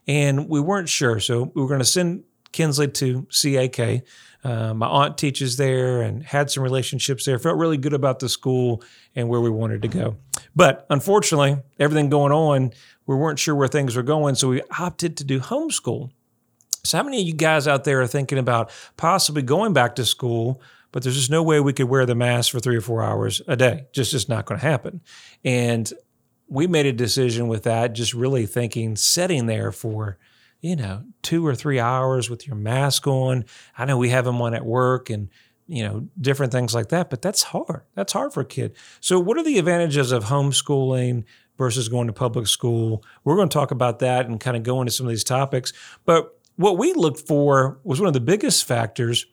And 0.08 0.48
we 0.48 0.60
weren't 0.60 0.88
sure. 0.88 1.20
So 1.20 1.50
we 1.54 1.62
were 1.62 1.68
going 1.68 1.80
to 1.80 1.84
send 1.84 2.24
Kinsley 2.52 2.88
to 2.88 3.26
CAK. 3.30 4.02
Uh, 4.44 4.74
my 4.74 4.86
aunt 4.86 5.18
teaches 5.18 5.56
there 5.56 6.02
and 6.02 6.22
had 6.22 6.50
some 6.50 6.62
relationships 6.62 7.24
there. 7.24 7.38
Felt 7.38 7.56
really 7.56 7.76
good 7.76 7.92
about 7.92 8.20
the 8.20 8.28
school 8.28 8.82
and 9.14 9.28
where 9.28 9.40
we 9.40 9.50
wanted 9.50 9.82
to 9.82 9.88
go. 9.88 10.16
But 10.54 10.86
unfortunately, 10.88 11.58
everything 11.78 12.08
going 12.08 12.32
on, 12.32 12.72
we 13.06 13.16
weren't 13.16 13.38
sure 13.38 13.54
where 13.54 13.68
things 13.68 13.96
were 13.96 14.02
going. 14.02 14.36
So 14.36 14.48
we 14.48 14.62
opted 14.78 15.16
to 15.16 15.24
do 15.24 15.40
homeschool. 15.40 16.10
So, 16.86 16.98
how 16.98 17.04
many 17.04 17.20
of 17.20 17.26
you 17.26 17.34
guys 17.34 17.66
out 17.68 17.84
there 17.84 18.00
are 18.00 18.06
thinking 18.06 18.38
about 18.38 18.70
possibly 18.96 19.42
going 19.42 19.72
back 19.72 19.96
to 19.96 20.04
school, 20.04 20.60
but 20.92 21.02
there's 21.02 21.16
just 21.16 21.30
no 21.30 21.42
way 21.42 21.60
we 21.60 21.72
could 21.72 21.88
wear 21.88 22.06
the 22.06 22.14
mask 22.14 22.52
for 22.52 22.60
three 22.60 22.76
or 22.76 22.80
four 22.80 23.02
hours 23.02 23.42
a 23.46 23.56
day? 23.56 23.86
Just, 23.92 24.12
just 24.12 24.28
not 24.28 24.46
going 24.46 24.60
to 24.60 24.66
happen. 24.66 25.00
And 25.44 25.92
we 26.48 26.66
made 26.66 26.86
a 26.86 26.92
decision 26.92 27.48
with 27.48 27.64
that, 27.64 27.92
just 27.92 28.14
really 28.14 28.46
thinking, 28.46 28.96
sitting 28.96 29.46
there 29.46 29.72
for, 29.72 30.18
you 30.60 30.76
know, 30.76 31.04
two 31.22 31.46
or 31.46 31.54
three 31.54 31.80
hours 31.80 32.30
with 32.30 32.46
your 32.46 32.56
mask 32.56 33.06
on. 33.06 33.44
I 33.76 33.84
know 33.84 33.98
we 33.98 34.10
have 34.10 34.24
them 34.24 34.40
on 34.40 34.54
at 34.54 34.64
work 34.64 35.10
and, 35.10 35.28
you 35.66 35.82
know, 35.82 36.08
different 36.20 36.52
things 36.52 36.74
like 36.74 36.90
that, 36.90 37.10
but 37.10 37.20
that's 37.20 37.42
hard. 37.42 37.82
That's 37.94 38.12
hard 38.12 38.32
for 38.32 38.40
a 38.40 38.46
kid. 38.46 38.76
So, 39.00 39.18
what 39.18 39.36
are 39.36 39.42
the 39.42 39.58
advantages 39.58 40.12
of 40.12 40.24
homeschooling 40.26 41.24
versus 41.58 41.88
going 41.88 42.06
to 42.06 42.12
public 42.12 42.46
school? 42.46 43.04
We're 43.24 43.36
going 43.36 43.48
to 43.48 43.54
talk 43.54 43.72
about 43.72 43.98
that 43.98 44.26
and 44.26 44.38
kind 44.38 44.56
of 44.56 44.62
go 44.62 44.80
into 44.80 44.92
some 44.92 45.06
of 45.06 45.10
these 45.10 45.24
topics. 45.24 45.72
But 46.04 46.32
what 46.56 46.78
we 46.78 46.92
looked 46.92 47.26
for 47.26 47.78
was 47.84 48.00
one 48.00 48.08
of 48.08 48.14
the 48.14 48.20
biggest 48.20 48.64
factors 48.64 49.26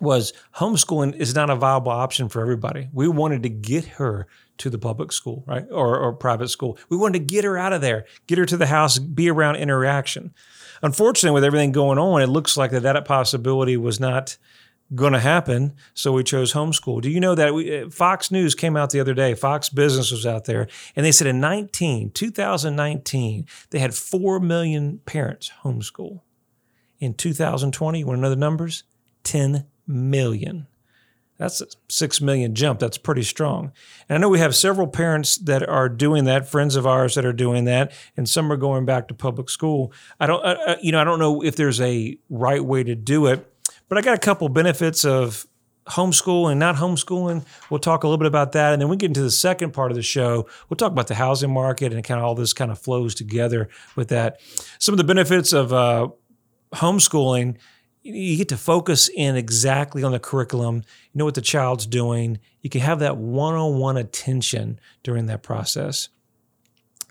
was 0.00 0.32
homeschooling 0.56 1.14
is 1.16 1.34
not 1.34 1.50
a 1.50 1.56
viable 1.56 1.92
option 1.92 2.28
for 2.28 2.40
everybody. 2.40 2.88
We 2.92 3.08
wanted 3.08 3.42
to 3.42 3.48
get 3.48 3.84
her 3.84 4.26
to 4.58 4.70
the 4.70 4.78
public 4.78 5.12
school, 5.12 5.44
right? 5.46 5.66
Or, 5.70 5.98
or 5.98 6.12
private 6.12 6.48
school. 6.48 6.78
We 6.88 6.96
wanted 6.96 7.18
to 7.20 7.24
get 7.24 7.44
her 7.44 7.58
out 7.58 7.72
of 7.72 7.80
there, 7.80 8.06
get 8.26 8.38
her 8.38 8.46
to 8.46 8.56
the 8.56 8.66
house, 8.66 8.98
be 8.98 9.28
around 9.28 9.56
interaction. 9.56 10.34
Unfortunately, 10.82 11.34
with 11.34 11.44
everything 11.44 11.72
going 11.72 11.98
on, 11.98 12.22
it 12.22 12.28
looks 12.28 12.56
like 12.56 12.70
that, 12.70 12.82
that 12.82 13.04
possibility 13.04 13.76
was 13.76 13.98
not 13.98 14.36
going 14.94 15.12
to 15.12 15.20
happen. 15.20 15.74
So 15.94 16.12
we 16.12 16.24
chose 16.24 16.52
homeschool. 16.52 17.02
Do 17.02 17.10
you 17.10 17.20
know 17.20 17.34
that 17.34 17.52
we, 17.52 17.82
uh, 17.82 17.90
Fox 17.90 18.30
News 18.30 18.54
came 18.54 18.76
out 18.76 18.90
the 18.90 19.00
other 19.00 19.14
day? 19.14 19.34
Fox 19.34 19.68
Business 19.68 20.10
was 20.10 20.26
out 20.26 20.44
there, 20.44 20.68
and 20.96 21.04
they 21.04 21.12
said 21.12 21.26
in 21.26 21.40
19, 21.40 22.12
2019, 22.12 23.46
they 23.70 23.78
had 23.80 23.94
4 23.94 24.40
million 24.40 25.00
parents 25.04 25.50
homeschool 25.62 26.20
in 26.98 27.14
2020. 27.14 27.98
You 27.98 28.06
want 28.06 28.22
the 28.22 28.36
numbers? 28.36 28.84
10 29.24 29.66
million. 29.86 30.66
That's 31.38 31.60
a 31.60 31.66
6 31.88 32.20
million 32.20 32.54
jump. 32.54 32.80
That's 32.80 32.98
pretty 32.98 33.22
strong. 33.22 33.72
And 34.08 34.18
I 34.18 34.20
know 34.20 34.28
we 34.28 34.40
have 34.40 34.56
several 34.56 34.88
parents 34.88 35.36
that 35.38 35.66
are 35.68 35.88
doing 35.88 36.24
that, 36.24 36.48
friends 36.48 36.74
of 36.74 36.86
ours 36.86 37.14
that 37.14 37.24
are 37.24 37.32
doing 37.32 37.64
that, 37.66 37.92
and 38.16 38.28
some 38.28 38.50
are 38.50 38.56
going 38.56 38.84
back 38.84 39.06
to 39.08 39.14
public 39.14 39.48
school. 39.48 39.92
I 40.18 40.26
don't, 40.26 40.44
uh, 40.44 40.76
you 40.82 40.90
know, 40.90 41.00
I 41.00 41.04
don't 41.04 41.20
know 41.20 41.42
if 41.42 41.54
there's 41.54 41.80
a 41.80 42.18
right 42.28 42.64
way 42.64 42.82
to 42.82 42.96
do 42.96 43.26
it, 43.26 43.46
but 43.88 43.98
I 43.98 44.00
got 44.00 44.14
a 44.14 44.18
couple 44.18 44.48
benefits 44.48 45.04
of 45.04 45.46
homeschooling, 45.86 46.56
not 46.58 46.74
homeschooling. 46.76 47.44
We'll 47.70 47.80
talk 47.80 48.02
a 48.02 48.08
little 48.08 48.18
bit 48.18 48.26
about 48.26 48.52
that. 48.52 48.72
And 48.72 48.82
then 48.82 48.88
we 48.88 48.96
get 48.96 49.06
into 49.06 49.22
the 49.22 49.30
second 49.30 49.72
part 49.72 49.90
of 49.90 49.96
the 49.96 50.02
show. 50.02 50.48
We'll 50.68 50.76
talk 50.76 50.92
about 50.92 51.06
the 51.06 51.14
housing 51.14 51.52
market 51.52 51.92
and 51.92 52.02
kind 52.04 52.18
of 52.18 52.26
all 52.26 52.34
this 52.34 52.52
kind 52.52 52.70
of 52.70 52.78
flows 52.78 53.14
together 53.14 53.68
with 53.96 54.08
that. 54.08 54.40
Some 54.78 54.92
of 54.92 54.98
the 54.98 55.04
benefits 55.04 55.52
of 55.52 55.72
uh, 55.72 56.08
homeschooling 56.74 57.56
you 58.02 58.36
get 58.36 58.48
to 58.48 58.56
focus 58.56 59.10
in 59.14 59.36
exactly 59.36 60.02
on 60.02 60.12
the 60.12 60.18
curriculum. 60.18 60.76
You 60.76 61.18
know 61.18 61.24
what 61.24 61.34
the 61.34 61.42
child's 61.42 61.86
doing. 61.86 62.38
You 62.62 62.70
can 62.70 62.80
have 62.80 63.00
that 63.00 63.16
one 63.16 63.54
on 63.54 63.78
one 63.78 63.96
attention 63.96 64.80
during 65.02 65.26
that 65.26 65.42
process. 65.42 66.08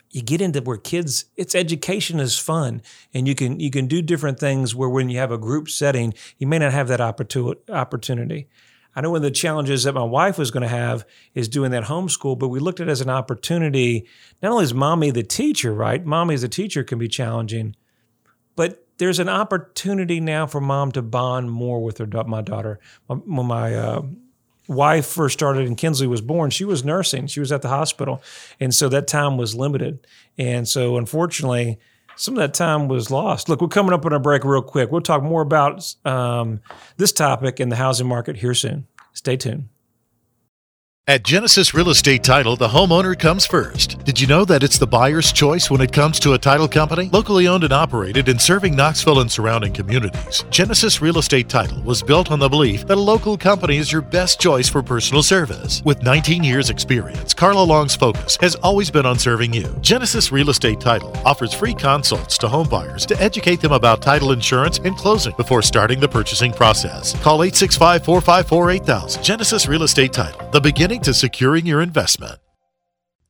You 0.10 0.22
get 0.22 0.42
into 0.42 0.62
where 0.62 0.78
kids, 0.78 1.26
it's 1.36 1.54
education 1.54 2.20
is 2.20 2.40
fun, 2.40 2.82
and 3.14 3.28
you 3.28 3.36
can 3.36 3.60
you 3.60 3.70
can 3.70 3.88
do 3.88 4.02
different 4.02 4.40
things. 4.40 4.74
Where 4.74 4.90
when 4.90 5.10
you 5.10 5.20
have 5.20 5.32
a 5.32 5.38
group 5.38 5.70
setting, 5.70 6.14
you 6.38 6.48
may 6.48 6.58
not 6.58 6.72
have 6.72 6.88
that 6.88 7.02
opportunity. 7.02 8.48
I 8.96 9.02
know 9.02 9.12
one 9.12 9.18
of 9.18 9.24
the 9.24 9.32
challenges 9.32 9.84
that 9.84 9.94
my 9.94 10.04
wife 10.04 10.40
was 10.40 10.50
going 10.50 10.64
to 10.64 10.70
have 10.70 11.06
is 11.36 11.48
doing 11.48 11.70
that 11.72 11.84
homeschool, 11.84 12.40
but 12.40 12.48
we 12.48 12.60
looked 12.60 12.80
at 12.80 12.88
it 12.88 12.92
as 12.92 13.02
an 13.02 13.12
opportunity. 13.12 14.08
Not 14.42 14.54
only 14.54 14.64
is 14.64 14.74
mommy 14.74 15.12
the 15.12 15.22
teacher, 15.22 15.72
right? 15.72 16.04
Mommy 16.04 16.34
as 16.34 16.42
a 16.42 16.50
teacher 16.50 16.84
can 16.84 16.98
be 16.98 17.08
challenging, 17.08 17.76
but 18.56 18.87
there's 18.98 19.20
an 19.20 19.30
opportunity 19.30 20.20
now 20.20 20.48
for 20.48 20.60
mom 20.60 20.92
to 20.94 21.02
bond 21.02 21.52
more 21.52 21.82
with 21.84 21.98
her 22.00 22.08
my 22.26 22.42
daughter. 22.42 22.80
When 23.08 23.46
my 23.46 23.76
uh, 23.76 24.02
wife 24.68 25.06
first 25.06 25.34
started 25.34 25.68
and 25.68 25.78
Kinsley 25.78 26.08
was 26.08 26.22
born, 26.22 26.50
she 26.50 26.66
was 26.66 26.84
nursing. 26.84 27.28
She 27.28 27.40
was 27.40 27.52
at 27.52 27.62
the 27.62 27.70
hospital, 27.70 28.22
and 28.60 28.74
so 28.74 28.90
that 28.90 29.08
time 29.08 29.38
was 29.38 29.56
limited. 29.56 30.06
And 30.38 30.68
so, 30.68 30.98
unfortunately, 30.98 31.80
some 32.16 32.34
of 32.34 32.40
that 32.40 32.54
time 32.54 32.88
was 32.88 33.12
lost. 33.12 33.48
Look, 33.48 33.62
we're 33.62 33.68
coming 33.68 33.94
up 33.94 34.06
on 34.06 34.14
a 34.14 34.20
break 34.20 34.44
real 34.44 34.62
quick. 34.62 34.92
We'll 34.92 35.02
talk 35.02 35.22
more 35.22 35.42
about 35.42 35.96
um, 36.04 36.62
this 36.98 37.12
topic 37.12 37.60
in 37.60 37.70
the 37.70 37.76
housing 37.76 38.08
market 38.08 38.38
here 38.38 38.56
soon. 38.56 38.88
Stay 39.14 39.38
tuned. 39.38 39.70
At 41.10 41.24
Genesis 41.24 41.74
Real 41.74 41.90
Estate 41.90 42.22
Title, 42.22 42.58
the 42.58 42.68
homeowner 42.68 43.18
comes 43.18 43.46
first. 43.46 44.04
Did 44.04 44.20
you 44.20 44.28
know 44.28 44.44
that 44.44 44.62
it's 44.62 44.78
the 44.78 44.86
buyer's 44.86 45.32
choice 45.32 45.72
when 45.72 45.80
it 45.80 45.94
comes 45.94 46.20
to 46.20 46.34
a 46.34 46.38
title 46.38 46.68
company? 46.68 47.10
Locally 47.14 47.48
owned 47.48 47.64
and 47.64 47.72
operated 47.72 48.28
and 48.28 48.42
serving 48.42 48.76
Knoxville 48.76 49.22
and 49.22 49.32
surrounding 49.32 49.72
communities, 49.72 50.44
Genesis 50.50 51.02
Real 51.02 51.18
Estate 51.18 51.48
Title 51.48 51.82
was 51.84 52.04
built 52.04 52.30
on 52.30 52.40
the 52.40 52.50
belief 52.50 52.86
that 52.88 52.98
a 52.98 53.00
local 53.00 53.38
company 53.38 53.78
is 53.78 53.90
your 53.90 54.02
best 54.02 54.42
choice 54.42 54.68
for 54.68 54.84
personal 54.84 55.24
service. 55.24 55.82
With 55.86 56.04
19 56.04 56.44
years' 56.44 56.70
experience, 56.70 57.34
Carla 57.34 57.64
Long's 57.64 57.96
focus 57.96 58.38
has 58.42 58.56
always 58.56 58.92
been 58.92 59.06
on 59.06 59.18
serving 59.18 59.54
you. 59.54 59.74
Genesis 59.80 60.34
Real 60.34 60.50
Estate 60.50 60.82
Title 60.82 61.16
offers 61.24 61.54
free 61.54 61.74
consults 61.74 62.38
to 62.40 62.50
home 62.50 62.68
buyers 62.68 63.06
to 63.06 63.18
educate 63.22 63.62
them 63.62 63.72
about 63.72 64.02
title 64.02 64.34
insurance 64.34 64.80
and 64.80 64.98
closing 64.98 65.34
before 65.38 65.62
starting 65.62 66.02
the 66.02 66.10
purchasing 66.10 66.52
process. 66.52 67.14
Call 67.24 67.44
865 67.44 68.04
454 68.04 68.72
8000. 68.72 69.24
Genesis 69.24 69.68
Real 69.70 69.84
Estate 69.84 70.12
Title, 70.12 70.46
the 70.52 70.60
beginning 70.60 70.97
to 71.04 71.14
securing 71.14 71.66
your 71.66 71.82
investment. 71.82 72.40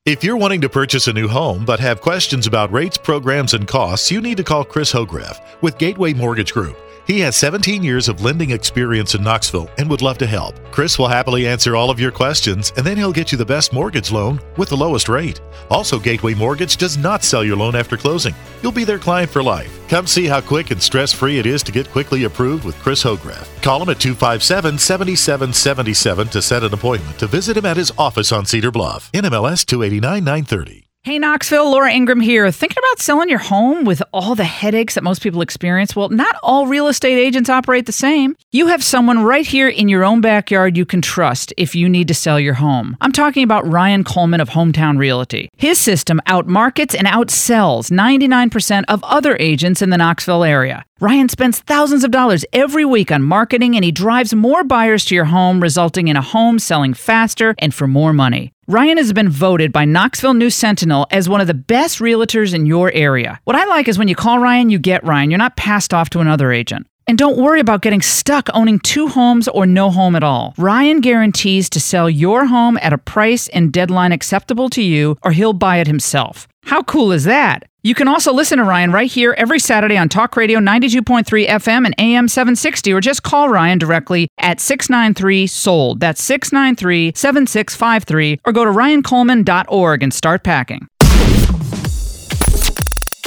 If 0.07 0.23
you're 0.23 0.37
wanting 0.37 0.61
to 0.61 0.69
purchase 0.69 1.07
a 1.07 1.13
new 1.13 1.27
home 1.27 1.65
but 1.65 1.81
have 1.81 1.99
questions 1.99 2.47
about 2.47 2.71
rates, 2.71 2.97
programs, 2.97 3.53
and 3.53 3.67
costs, 3.67 4.09
you 4.09 4.21
need 4.21 4.37
to 4.37 4.43
call 4.45 4.63
Chris 4.63 4.93
Hogreff 4.93 5.41
with 5.61 5.77
Gateway 5.77 6.13
Mortgage 6.13 6.53
Group. 6.53 6.77
He 7.07 7.21
has 7.21 7.37
17 7.37 7.83
years 7.83 8.09
of 8.09 8.21
lending 8.21 8.51
experience 8.51 9.15
in 9.15 9.23
Knoxville 9.23 9.69
and 9.77 9.89
would 9.89 10.01
love 10.01 10.17
to 10.17 10.27
help. 10.27 10.55
Chris 10.71 10.99
will 10.99 11.07
happily 11.07 11.47
answer 11.47 11.73
all 11.73 11.89
of 11.89 12.01
your 12.01 12.11
questions 12.11 12.73
and 12.75 12.85
then 12.85 12.97
he'll 12.97 13.13
get 13.13 13.31
you 13.31 13.37
the 13.37 13.45
best 13.45 13.71
mortgage 13.71 14.11
loan 14.11 14.41
with 14.57 14.67
the 14.67 14.75
lowest 14.75 15.07
rate. 15.07 15.39
Also, 15.69 15.99
Gateway 15.99 16.33
Mortgage 16.33 16.75
does 16.75 16.97
not 16.97 17.23
sell 17.23 17.45
your 17.45 17.55
loan 17.55 17.75
after 17.75 17.95
closing. 17.95 18.35
You'll 18.61 18.73
be 18.73 18.83
their 18.83 18.99
client 18.99 19.29
for 19.29 19.41
life. 19.41 19.73
Come 19.87 20.05
see 20.05 20.25
how 20.25 20.41
quick 20.41 20.71
and 20.71 20.83
stress 20.83 21.13
free 21.13 21.39
it 21.39 21.45
is 21.45 21.63
to 21.63 21.71
get 21.71 21.89
quickly 21.91 22.25
approved 22.25 22.65
with 22.65 22.77
Chris 22.79 23.03
Hograff. 23.03 23.47
Call 23.61 23.81
him 23.81 23.89
at 23.89 24.01
257 24.01 24.77
7777 24.77 26.27
to 26.27 26.41
set 26.41 26.63
an 26.63 26.73
appointment 26.73 27.17
to 27.19 27.27
visit 27.27 27.55
him 27.55 27.65
at 27.65 27.77
his 27.77 27.91
office 27.97 28.33
on 28.33 28.45
Cedar 28.45 28.71
Bluff. 28.71 29.09
NMLS 29.13 29.65
289 29.97 30.23
930. 30.23 30.83
Hey 31.01 31.17
Knoxville, 31.19 31.71
Laura 31.71 31.91
Ingraham 31.91 32.19
here. 32.19 32.51
Thinking 32.51 32.77
about 32.77 32.99
selling 32.99 33.29
your 33.29 33.39
home 33.39 33.85
with 33.85 34.03
all 34.11 34.35
the 34.35 34.43
headaches 34.43 34.95
that 34.95 35.03
most 35.03 35.23
people 35.23 35.41
experience? 35.41 35.95
Well, 35.95 36.09
not 36.09 36.35
all 36.43 36.67
real 36.67 36.87
estate 36.87 37.17
agents 37.17 37.49
operate 37.49 37.85
the 37.85 37.93
same. 37.93 38.35
You 38.51 38.67
have 38.67 38.83
someone 38.83 39.23
right 39.23 39.47
here 39.47 39.69
in 39.69 39.87
your 39.87 40.03
own 40.03 40.19
backyard 40.19 40.75
you 40.75 40.85
can 40.85 41.01
trust 41.01 41.53
if 41.55 41.73
you 41.73 41.87
need 41.87 42.09
to 42.09 42.13
sell 42.13 42.39
your 42.39 42.55
home. 42.55 42.97
I'm 42.99 43.13
talking 43.13 43.43
about 43.43 43.65
Ryan 43.65 44.03
Coleman 44.03 44.41
of 44.41 44.49
Hometown 44.49 44.97
Realty. 44.97 45.49
His 45.55 45.79
system 45.79 46.19
outmarkets 46.27 46.93
and 46.93 47.07
outsells 47.07 47.89
99% 47.89 48.83
of 48.89 49.01
other 49.05 49.37
agents 49.39 49.81
in 49.81 49.89
the 49.89 49.97
Knoxville 49.97 50.43
area. 50.43 50.83
Ryan 50.99 51.29
spends 51.29 51.59
thousands 51.61 52.03
of 52.03 52.11
dollars 52.11 52.43
every 52.51 52.83
week 52.83 53.11
on 53.11 53.23
marketing 53.23 53.75
and 53.75 53.85
he 53.85 53.91
drives 53.91 54.35
more 54.35 54.63
buyers 54.63 55.05
to 55.05 55.15
your 55.15 55.25
home, 55.25 55.63
resulting 55.63 56.09
in 56.09 56.17
a 56.17 56.21
home 56.21 56.59
selling 56.59 56.93
faster 56.93 57.55
and 57.59 57.73
for 57.73 57.87
more 57.87 58.11
money. 58.11 58.51
Ryan 58.69 58.97
has 58.97 59.13
been 59.13 59.29
voted 59.29 59.71
by 59.71 59.85
Knoxville 59.85 60.33
News 60.33 60.53
Sentinel 60.53 61.07
as 61.09 61.29
one 61.29 61.39
of 61.39 61.47
the 61.47 61.53
best 61.53 61.99
realtors 61.99 62.53
in 62.53 62.65
your 62.65 62.91
area. 62.91 63.39
What 63.45 63.55
I 63.55 63.63
like 63.63 63.87
is 63.87 63.97
when 63.97 64.09
you 64.09 64.15
call 64.15 64.39
Ryan, 64.39 64.69
you 64.69 64.77
get 64.77 65.05
Ryan. 65.05 65.31
You're 65.31 65.37
not 65.37 65.55
passed 65.55 65.93
off 65.93 66.09
to 66.09 66.19
another 66.19 66.51
agent. 66.51 66.85
And 67.09 67.17
don't 67.17 67.37
worry 67.37 67.61
about 67.61 67.81
getting 67.81 68.01
stuck 68.01 68.49
owning 68.53 68.79
two 68.79 69.07
homes 69.07 69.47
or 69.47 69.65
no 69.65 69.89
home 69.89 70.13
at 70.13 70.23
all. 70.23 70.53
Ryan 70.57 70.99
guarantees 70.99 71.69
to 71.69 71.79
sell 71.79 72.09
your 72.09 72.47
home 72.47 72.77
at 72.81 72.91
a 72.91 72.97
price 72.97 73.47
and 73.47 73.71
deadline 73.71 74.11
acceptable 74.11 74.69
to 74.71 74.81
you, 74.81 75.15
or 75.23 75.31
he'll 75.31 75.53
buy 75.53 75.77
it 75.77 75.87
himself. 75.87 76.49
How 76.65 76.83
cool 76.83 77.13
is 77.13 77.23
that? 77.23 77.63
You 77.81 77.95
can 77.95 78.09
also 78.09 78.33
listen 78.33 78.57
to 78.57 78.65
Ryan 78.65 78.91
right 78.91 79.09
here 79.09 79.33
every 79.37 79.57
Saturday 79.57 79.95
on 79.95 80.09
Talk 80.09 80.35
Radio 80.35 80.59
92.3 80.59 81.47
FM 81.47 81.85
and 81.85 81.95
AM 81.97 82.27
760, 82.27 82.91
or 82.91 82.99
just 82.99 83.23
call 83.23 83.47
Ryan 83.47 83.77
directly 83.77 84.27
at 84.39 84.59
693 84.59 85.47
SOLD. 85.47 86.01
That's 86.01 86.21
693 86.21 87.13
7653, 87.15 88.41
or 88.43 88.51
go 88.51 88.65
to 88.65 88.71
ryancoleman.org 88.71 90.03
and 90.03 90.13
start 90.13 90.43
packing. 90.43 90.89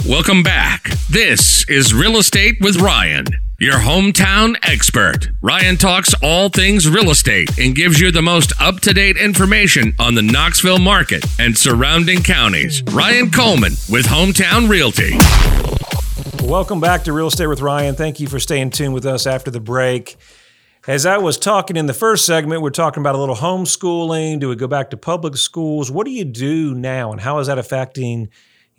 Welcome 0.06 0.42
back. 0.42 0.90
This 1.08 1.66
is 1.70 1.94
Real 1.94 2.18
Estate 2.18 2.56
with 2.60 2.78
Ryan 2.78 3.24
your 3.60 3.74
hometown 3.74 4.56
expert. 4.62 5.28
Ryan 5.42 5.76
talks 5.76 6.14
all 6.22 6.48
things 6.48 6.88
real 6.88 7.10
estate 7.10 7.58
and 7.58 7.74
gives 7.74 8.00
you 8.00 8.10
the 8.10 8.22
most 8.22 8.58
up 8.58 8.80
to 8.80 8.94
date 8.94 9.18
information 9.18 9.92
on 9.98 10.14
the 10.14 10.22
Knoxville 10.22 10.78
market 10.78 11.26
and 11.38 11.56
surrounding 11.56 12.22
counties. 12.22 12.82
Ryan 12.84 13.30
Coleman 13.30 13.72
with 13.90 14.06
Hometown 14.06 14.70
Realty. 14.70 15.12
Welcome 16.48 16.80
back 16.80 17.04
to 17.04 17.12
Real 17.12 17.26
Estate 17.26 17.48
with 17.48 17.60
Ryan. 17.60 17.94
Thank 17.94 18.18
you 18.18 18.28
for 18.28 18.40
staying 18.40 18.70
tuned 18.70 18.94
with 18.94 19.04
us 19.04 19.26
after 19.26 19.50
the 19.50 19.60
break. 19.60 20.16
As 20.88 21.04
I 21.04 21.18
was 21.18 21.36
talking 21.36 21.76
in 21.76 21.84
the 21.84 21.92
first 21.92 22.24
segment, 22.24 22.62
we're 22.62 22.70
talking 22.70 23.02
about 23.02 23.14
a 23.14 23.18
little 23.18 23.36
homeschooling. 23.36 24.40
Do 24.40 24.48
we 24.48 24.56
go 24.56 24.68
back 24.68 24.88
to 24.88 24.96
public 24.96 25.36
schools? 25.36 25.90
What 25.90 26.06
do 26.06 26.12
you 26.12 26.24
do 26.24 26.74
now, 26.74 27.12
and 27.12 27.20
how 27.20 27.38
is 27.40 27.48
that 27.48 27.58
affecting 27.58 28.30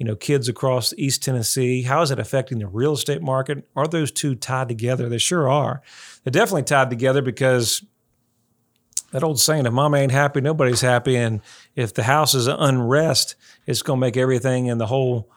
you 0.02 0.06
know, 0.06 0.16
kids 0.16 0.50
across 0.50 0.96
East 0.98 1.22
Tennessee? 1.22 1.84
How 1.84 2.02
is 2.02 2.10
it 2.10 2.18
affecting 2.18 2.58
the 2.58 2.66
real 2.66 2.94
estate 2.94 3.22
market? 3.22 3.68
Are 3.76 3.86
those 3.86 4.12
two 4.12 4.34
tied 4.34 4.68
together? 4.68 5.08
They 5.08 5.20
sure 5.20 5.48
are. 5.48 5.84
They're 6.24 6.32
definitely 6.32 6.64
tied 6.64 6.90
together 6.90 7.22
because 7.22 7.86
that 9.12 9.24
old 9.24 9.40
saying, 9.40 9.68
if 9.68 9.74
mama 9.74 9.98
ain't 9.98 10.12
happy, 10.12 10.42
nobody's 10.42 10.82
happy. 10.82 11.16
And 11.18 11.42
if 11.76 11.94
the 11.94 12.02
house 12.02 12.34
is 12.34 12.48
unrest, 12.48 13.36
it's 13.68 13.84
going 13.84 14.00
to 14.00 14.02
make 14.02 14.18
everything 14.18 14.66
in 14.66 14.80
the 14.80 14.88
whole, 14.88 15.30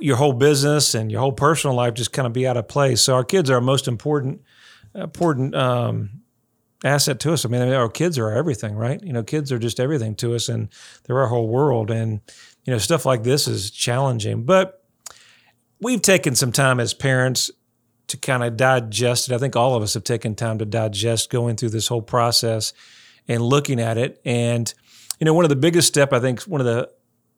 your 0.00 0.16
whole 0.16 0.32
business 0.32 0.94
and 0.94 1.12
your 1.12 1.20
whole 1.20 1.32
personal 1.32 1.76
life 1.76 1.92
just 1.92 2.14
kind 2.14 2.24
of 2.24 2.32
be 2.32 2.46
out 2.46 2.56
of 2.56 2.68
place. 2.68 3.02
So 3.02 3.14
our 3.14 3.24
kids 3.24 3.50
are 3.50 3.56
our 3.56 3.60
most 3.60 3.88
important, 3.88 4.40
important 4.94 5.54
um, 5.54 6.22
asset 6.82 7.20
to 7.20 7.34
us. 7.34 7.44
I 7.44 7.50
mean, 7.50 7.60
our 7.74 7.90
kids 7.90 8.18
are 8.18 8.30
everything, 8.30 8.74
right? 8.74 9.02
You 9.02 9.12
know, 9.12 9.22
kids 9.22 9.52
are 9.52 9.58
just 9.58 9.80
everything 9.80 10.14
to 10.14 10.34
us 10.34 10.48
and 10.48 10.70
they're 11.04 11.18
our 11.18 11.26
whole 11.26 11.48
world. 11.48 11.90
And 11.90 12.22
you 12.66 12.72
know, 12.72 12.78
stuff 12.78 13.06
like 13.06 13.22
this 13.22 13.48
is 13.48 13.70
challenging. 13.70 14.42
But 14.42 14.82
we've 15.80 16.02
taken 16.02 16.34
some 16.34 16.52
time 16.52 16.80
as 16.80 16.92
parents 16.92 17.50
to 18.08 18.16
kind 18.16 18.44
of 18.44 18.56
digest 18.56 19.30
it. 19.30 19.34
I 19.34 19.38
think 19.38 19.56
all 19.56 19.74
of 19.74 19.82
us 19.82 19.94
have 19.94 20.04
taken 20.04 20.34
time 20.34 20.58
to 20.58 20.64
digest 20.64 21.30
going 21.30 21.56
through 21.56 21.70
this 21.70 21.88
whole 21.88 22.02
process 22.02 22.72
and 23.28 23.42
looking 23.42 23.80
at 23.80 23.98
it. 23.98 24.20
And, 24.24 24.72
you 25.18 25.24
know, 25.24 25.34
one 25.34 25.44
of 25.44 25.48
the 25.48 25.56
biggest 25.56 25.88
step, 25.88 26.12
I 26.12 26.20
think 26.20 26.42
one 26.42 26.60
of 26.60 26.66
the 26.66 26.90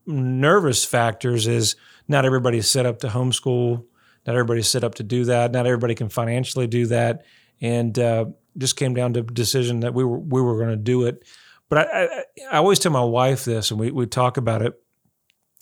nervous 0.07 0.85
factors 0.85 1.47
is 1.47 1.77
not 2.09 2.25
everybody's 2.25 2.71
set 2.71 2.87
up 2.87 3.01
to 3.01 3.09
homeschool. 3.09 3.85
Not 4.27 4.35
everybody's 4.35 4.69
set 4.69 4.85
up 4.85 4.97
to 4.97 5.03
do 5.03 5.27
that. 5.27 5.53
Not 5.53 5.67
everybody 5.67 5.95
can 5.95 6.09
financially 6.09 6.67
do 6.67 6.87
that. 6.87 7.25
And 7.61 7.99
uh, 7.99 8.27
just 8.57 8.77
came 8.77 8.95
down 8.95 9.15
to 9.15 9.21
a 9.21 9.25
decision 9.25 9.81
that 9.81 9.95
we 9.95 10.05
were 10.05 10.19
we 10.19 10.41
were 10.41 10.57
going 10.59 10.71
to 10.71 10.77
do 10.77 11.05
it. 11.07 11.25
But 11.69 11.79
I, 11.79 12.05
I, 12.05 12.25
I 12.53 12.57
always 12.59 12.79
tell 12.79 12.93
my 12.93 13.05
wife 13.05 13.45
this, 13.45 13.71
and 13.71 13.81
we 13.81 13.91
we 13.91 14.07
talk 14.07 14.37
about 14.37 14.63
it 14.63 14.75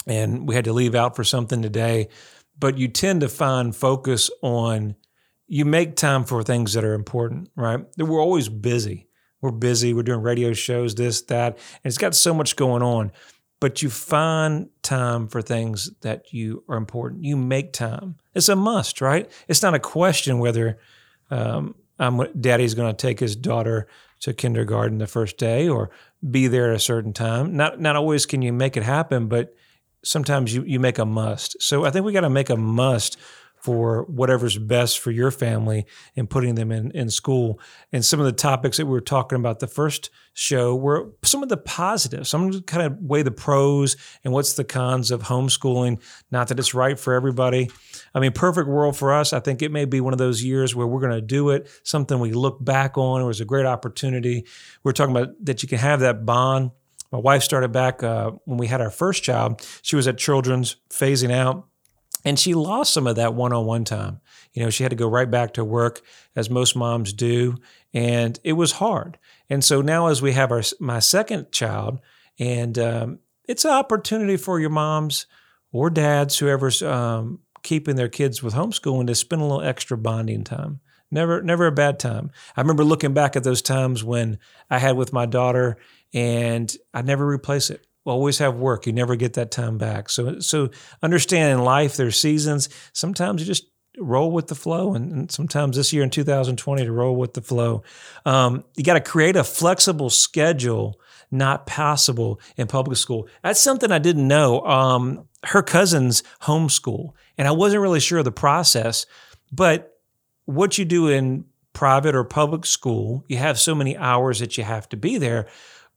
and 0.06 0.46
we 0.48 0.54
had 0.54 0.64
to 0.64 0.72
leave 0.72 0.94
out 0.94 1.16
for 1.16 1.24
something 1.24 1.62
today. 1.62 2.08
But 2.58 2.78
you 2.78 2.88
tend 2.88 3.20
to 3.20 3.28
find 3.28 3.74
focus 3.74 4.30
on, 4.42 4.96
you 5.46 5.64
make 5.64 5.96
time 5.96 6.24
for 6.24 6.42
things 6.42 6.72
that 6.72 6.84
are 6.84 6.94
important, 6.94 7.50
right? 7.56 7.80
We're 7.98 8.20
always 8.20 8.48
busy. 8.48 9.08
We're 9.40 9.50
busy. 9.50 9.92
We're 9.92 10.02
doing 10.02 10.22
radio 10.22 10.52
shows, 10.52 10.94
this, 10.94 11.22
that, 11.22 11.54
and 11.56 11.84
it's 11.84 11.98
got 11.98 12.14
so 12.14 12.32
much 12.32 12.56
going 12.56 12.82
on. 12.82 13.12
But 13.60 13.82
you 13.82 13.88
find 13.88 14.68
time 14.82 15.28
for 15.28 15.40
things 15.40 15.90
that 16.02 16.32
you 16.32 16.64
are 16.68 16.76
important. 16.76 17.24
You 17.24 17.36
make 17.36 17.72
time. 17.72 18.16
It's 18.34 18.48
a 18.48 18.56
must, 18.56 19.00
right? 19.00 19.30
It's 19.48 19.62
not 19.62 19.74
a 19.74 19.78
question 19.78 20.38
whether 20.38 20.78
um, 21.30 21.74
um, 21.98 22.26
daddy's 22.38 22.74
going 22.74 22.94
to 22.94 22.96
take 22.96 23.18
his 23.20 23.34
daughter 23.34 23.88
to 24.20 24.34
kindergarten 24.34 24.98
the 24.98 25.06
first 25.06 25.38
day 25.38 25.68
or 25.68 25.90
be 26.30 26.48
there 26.48 26.70
at 26.70 26.76
a 26.76 26.80
certain 26.80 27.12
time. 27.12 27.56
Not 27.56 27.80
not 27.80 27.96
always 27.96 28.26
can 28.26 28.42
you 28.42 28.52
make 28.52 28.76
it 28.76 28.82
happen, 28.82 29.28
but 29.28 29.54
sometimes 30.06 30.54
you 30.54 30.62
you 30.64 30.80
make 30.80 30.98
a 30.98 31.04
must. 31.04 31.60
So 31.60 31.84
I 31.84 31.90
think 31.90 32.04
we 32.04 32.12
got 32.12 32.20
to 32.20 32.30
make 32.30 32.50
a 32.50 32.56
must 32.56 33.16
for 33.66 34.04
whatever's 34.04 34.58
best 34.58 35.00
for 35.00 35.10
your 35.10 35.32
family 35.32 35.86
and 36.14 36.30
putting 36.30 36.54
them 36.54 36.70
in, 36.70 36.90
in 36.92 37.10
school. 37.10 37.58
And 37.92 38.04
some 38.04 38.20
of 38.20 38.26
the 38.26 38.30
topics 38.30 38.76
that 38.76 38.86
we 38.86 38.92
were 38.92 39.00
talking 39.00 39.34
about 39.36 39.58
the 39.58 39.66
first 39.66 40.10
show 40.34 40.76
were 40.76 41.10
some 41.24 41.42
of 41.42 41.48
the 41.48 41.56
positives. 41.56 42.32
I'm 42.32 42.42
going 42.42 42.52
to 42.52 42.62
kind 42.62 42.86
of 42.86 42.98
weigh 43.00 43.22
the 43.22 43.32
pros 43.32 43.96
and 44.22 44.32
what's 44.32 44.52
the 44.52 44.62
cons 44.62 45.10
of 45.10 45.22
homeschooling. 45.22 46.00
Not 46.30 46.46
that 46.46 46.60
it's 46.60 46.74
right 46.74 46.96
for 46.96 47.14
everybody. 47.14 47.68
I 48.14 48.20
mean, 48.20 48.30
perfect 48.30 48.68
world 48.68 48.96
for 48.96 49.12
us. 49.12 49.32
I 49.32 49.40
think 49.40 49.62
it 49.62 49.72
may 49.72 49.84
be 49.84 50.00
one 50.00 50.12
of 50.12 50.18
those 50.18 50.44
years 50.44 50.74
where 50.74 50.86
we're 50.86 51.00
going 51.00 51.12
to 51.12 51.20
do 51.20 51.50
it, 51.50 51.68
something 51.82 52.20
we 52.20 52.32
look 52.32 52.64
back 52.64 52.96
on. 52.96 53.20
It 53.20 53.26
was 53.26 53.40
a 53.40 53.44
great 53.44 53.66
opportunity. 53.66 54.46
We're 54.84 54.92
talking 54.92 55.16
about 55.16 55.30
that 55.44 55.64
you 55.64 55.68
can 55.68 55.78
have 55.78 56.00
that 56.00 56.24
bond. 56.24 56.70
My 57.16 57.22
wife 57.22 57.42
started 57.42 57.72
back 57.72 58.02
uh, 58.02 58.32
when 58.44 58.58
we 58.58 58.66
had 58.66 58.82
our 58.82 58.90
first 58.90 59.22
child. 59.22 59.66
She 59.80 59.96
was 59.96 60.06
at 60.06 60.18
Children's 60.18 60.76
phasing 60.90 61.32
out 61.32 61.66
and 62.26 62.38
she 62.38 62.52
lost 62.52 62.92
some 62.92 63.06
of 63.06 63.16
that 63.16 63.32
one-on-one 63.32 63.84
time. 63.84 64.20
You 64.52 64.62
know, 64.62 64.68
she 64.68 64.82
had 64.82 64.90
to 64.90 64.96
go 64.96 65.08
right 65.08 65.30
back 65.30 65.54
to 65.54 65.64
work 65.64 66.02
as 66.34 66.50
most 66.50 66.76
moms 66.76 67.14
do, 67.14 67.56
and 67.94 68.38
it 68.44 68.52
was 68.52 68.72
hard. 68.72 69.16
And 69.48 69.64
so 69.64 69.80
now, 69.80 70.08
as 70.08 70.20
we 70.20 70.32
have 70.32 70.52
our 70.52 70.62
my 70.78 70.98
second 70.98 71.52
child, 71.52 72.00
and 72.38 72.78
um, 72.78 73.18
it's 73.48 73.64
an 73.64 73.70
opportunity 73.70 74.36
for 74.36 74.60
your 74.60 74.68
moms 74.68 75.24
or 75.72 75.88
dads, 75.88 76.36
whoever's 76.36 76.82
um, 76.82 77.38
keeping 77.62 77.96
their 77.96 78.10
kids 78.10 78.42
with 78.42 78.52
homeschooling, 78.52 79.06
to 79.06 79.14
spend 79.14 79.40
a 79.40 79.44
little 79.46 79.62
extra 79.62 79.96
bonding 79.96 80.44
time. 80.44 80.80
Never, 81.16 81.42
never 81.42 81.66
a 81.66 81.72
bad 81.72 81.98
time. 81.98 82.30
I 82.56 82.60
remember 82.60 82.84
looking 82.84 83.14
back 83.14 83.36
at 83.36 83.42
those 83.42 83.62
times 83.62 84.04
when 84.04 84.38
I 84.70 84.78
had 84.78 84.98
with 84.98 85.14
my 85.14 85.24
daughter, 85.24 85.78
and 86.12 86.74
I 86.92 87.02
never 87.02 87.26
replace 87.26 87.70
it 87.70 87.86
always 88.04 88.38
have 88.38 88.54
work. 88.54 88.86
You 88.86 88.92
never 88.92 89.16
get 89.16 89.32
that 89.34 89.50
time 89.50 89.78
back. 89.78 90.08
So 90.08 90.38
so 90.40 90.70
understand 91.02 91.58
in 91.58 91.64
life 91.64 91.96
there's 91.96 92.20
seasons. 92.20 92.68
Sometimes 92.92 93.40
you 93.40 93.46
just 93.46 93.64
roll 93.98 94.30
with 94.30 94.48
the 94.48 94.54
flow, 94.54 94.94
and, 94.94 95.10
and 95.10 95.32
sometimes 95.32 95.76
this 95.76 95.92
year 95.92 96.02
in 96.02 96.10
2020 96.10 96.84
to 96.84 96.92
roll 96.92 97.16
with 97.16 97.34
the 97.34 97.40
flow. 97.40 97.82
Um, 98.24 98.64
you 98.76 98.84
got 98.84 98.94
to 98.94 99.00
create 99.00 99.36
a 99.36 99.44
flexible 99.44 100.10
schedule, 100.10 101.00
not 101.30 101.66
possible 101.66 102.40
in 102.56 102.66
public 102.66 102.98
school. 102.98 103.26
That's 103.42 103.60
something 103.60 103.90
I 103.90 103.98
didn't 103.98 104.28
know. 104.28 104.60
Um, 104.66 105.28
her 105.44 105.62
cousins 105.62 106.22
homeschool, 106.42 107.12
and 107.38 107.48
I 107.48 107.52
wasn't 107.52 107.82
really 107.82 108.00
sure 108.00 108.18
of 108.18 108.24
the 108.24 108.32
process, 108.32 109.06
but 109.50 109.95
what 110.46 110.78
you 110.78 110.84
do 110.84 111.08
in 111.08 111.44
private 111.72 112.14
or 112.14 112.24
public 112.24 112.64
school, 112.64 113.24
you 113.28 113.36
have 113.36 113.60
so 113.60 113.74
many 113.74 113.96
hours 113.96 114.40
that 114.40 114.56
you 114.56 114.64
have 114.64 114.88
to 114.88 114.96
be 114.96 115.18
there. 115.18 115.46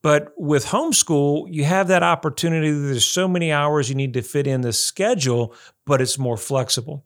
But 0.01 0.33
with 0.37 0.65
homeschool, 0.65 1.47
you 1.49 1.63
have 1.65 1.87
that 1.89 2.03
opportunity. 2.03 2.71
There's 2.71 3.05
so 3.05 3.27
many 3.27 3.51
hours 3.51 3.89
you 3.89 3.95
need 3.95 4.13
to 4.13 4.21
fit 4.21 4.47
in 4.47 4.61
the 4.61 4.73
schedule, 4.73 5.53
but 5.85 6.01
it's 6.01 6.17
more 6.17 6.37
flexible. 6.37 7.05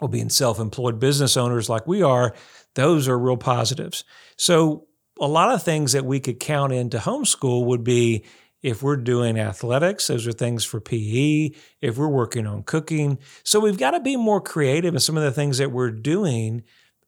Well, 0.00 0.08
being 0.08 0.30
self 0.30 0.58
employed 0.58 0.98
business 0.98 1.36
owners 1.36 1.68
like 1.68 1.86
we 1.86 2.02
are, 2.02 2.34
those 2.74 3.08
are 3.08 3.18
real 3.18 3.36
positives. 3.36 4.04
So, 4.36 4.86
a 5.20 5.28
lot 5.28 5.54
of 5.54 5.62
things 5.62 5.92
that 5.92 6.04
we 6.04 6.18
could 6.18 6.40
count 6.40 6.72
into 6.72 6.98
homeschool 6.98 7.66
would 7.66 7.84
be 7.84 8.24
if 8.64 8.82
we're 8.82 8.96
doing 8.96 9.38
athletics, 9.38 10.06
those 10.06 10.26
are 10.26 10.32
things 10.32 10.64
for 10.64 10.80
PE, 10.80 11.50
if 11.82 11.98
we're 11.98 12.08
working 12.08 12.46
on 12.46 12.62
cooking. 12.62 13.18
So, 13.42 13.60
we've 13.60 13.76
got 13.76 13.90
to 13.90 14.00
be 14.00 14.16
more 14.16 14.40
creative 14.40 14.94
in 14.94 15.00
some 15.00 15.18
of 15.18 15.22
the 15.22 15.30
things 15.30 15.58
that 15.58 15.70
we're 15.70 15.90
doing, 15.90 16.62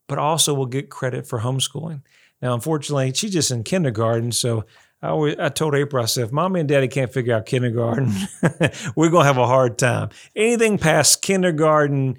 but 0.07 0.19
also 0.19 0.53
we'll 0.53 0.67
get 0.67 0.91
credit 0.91 1.27
for 1.27 1.41
homeschooling. 1.41 2.03
Now, 2.43 2.53
unfortunately, 2.53 3.15
she's 3.15 3.33
just 3.33 3.51
in 3.51 3.65
kindergarten, 3.65 4.33
so 4.33 4.67
I, 5.01 5.09
always, 5.09 5.37
I 5.39 5.49
told 5.49 5.75
April, 5.75 6.03
I 6.03 6.07
said, 6.07 6.25
if 6.25 6.33
mommy 6.33 6.61
and 6.61 6.69
daddy 6.69 6.89
can't 6.89 7.11
figure 7.11 7.35
out 7.35 7.47
kindergarten, 7.47 8.13
we're 8.95 9.09
going 9.09 9.23
to 9.23 9.27
have 9.27 9.39
a 9.39 9.47
hard 9.47 9.79
time. 9.79 10.11
Anything 10.37 10.77
past 10.77 11.23
kindergarten 11.23 12.19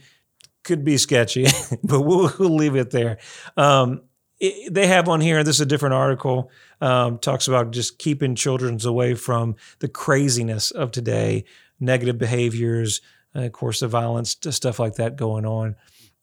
could 0.64 0.84
be 0.84 0.98
sketchy, 0.98 1.46
but 1.84 2.02
we'll, 2.02 2.34
we'll, 2.40 2.56
leave 2.56 2.76
it 2.76 2.90
there. 2.90 3.20
Um, 3.56 4.02
it, 4.40 4.74
they 4.74 4.88
have 4.88 5.08
on 5.10 5.22
here, 5.22 5.44
this 5.44 5.58
is 5.58 5.62
a 5.62 5.68
different 5.68 5.94
article, 5.94 6.50
um, 6.82 7.18
talks 7.20 7.48
about 7.48 7.72
just 7.72 8.00
keeping 8.00 8.36
children 8.36 8.80
away 8.86 9.16
from 9.16 9.56
the 9.80 9.88
craziness 9.88 10.72
of 10.72 10.92
today, 10.92 11.46
negative 11.80 12.18
behaviors, 12.18 13.02
uh, 13.36 13.42
of 13.42 13.52
course, 13.52 13.80
the 13.80 13.88
violence, 13.88 14.38
stuff 14.50 14.80
like 14.80 14.96
that 14.96 15.16
going 15.16 15.46
on. 15.46 15.76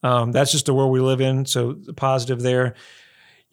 Um, 0.03 0.31
that's 0.31 0.51
just 0.51 0.65
the 0.65 0.73
world 0.73 0.91
we 0.91 0.99
live 0.99 1.21
in. 1.21 1.45
So, 1.45 1.73
the 1.73 1.93
positive 1.93 2.41
there 2.41 2.75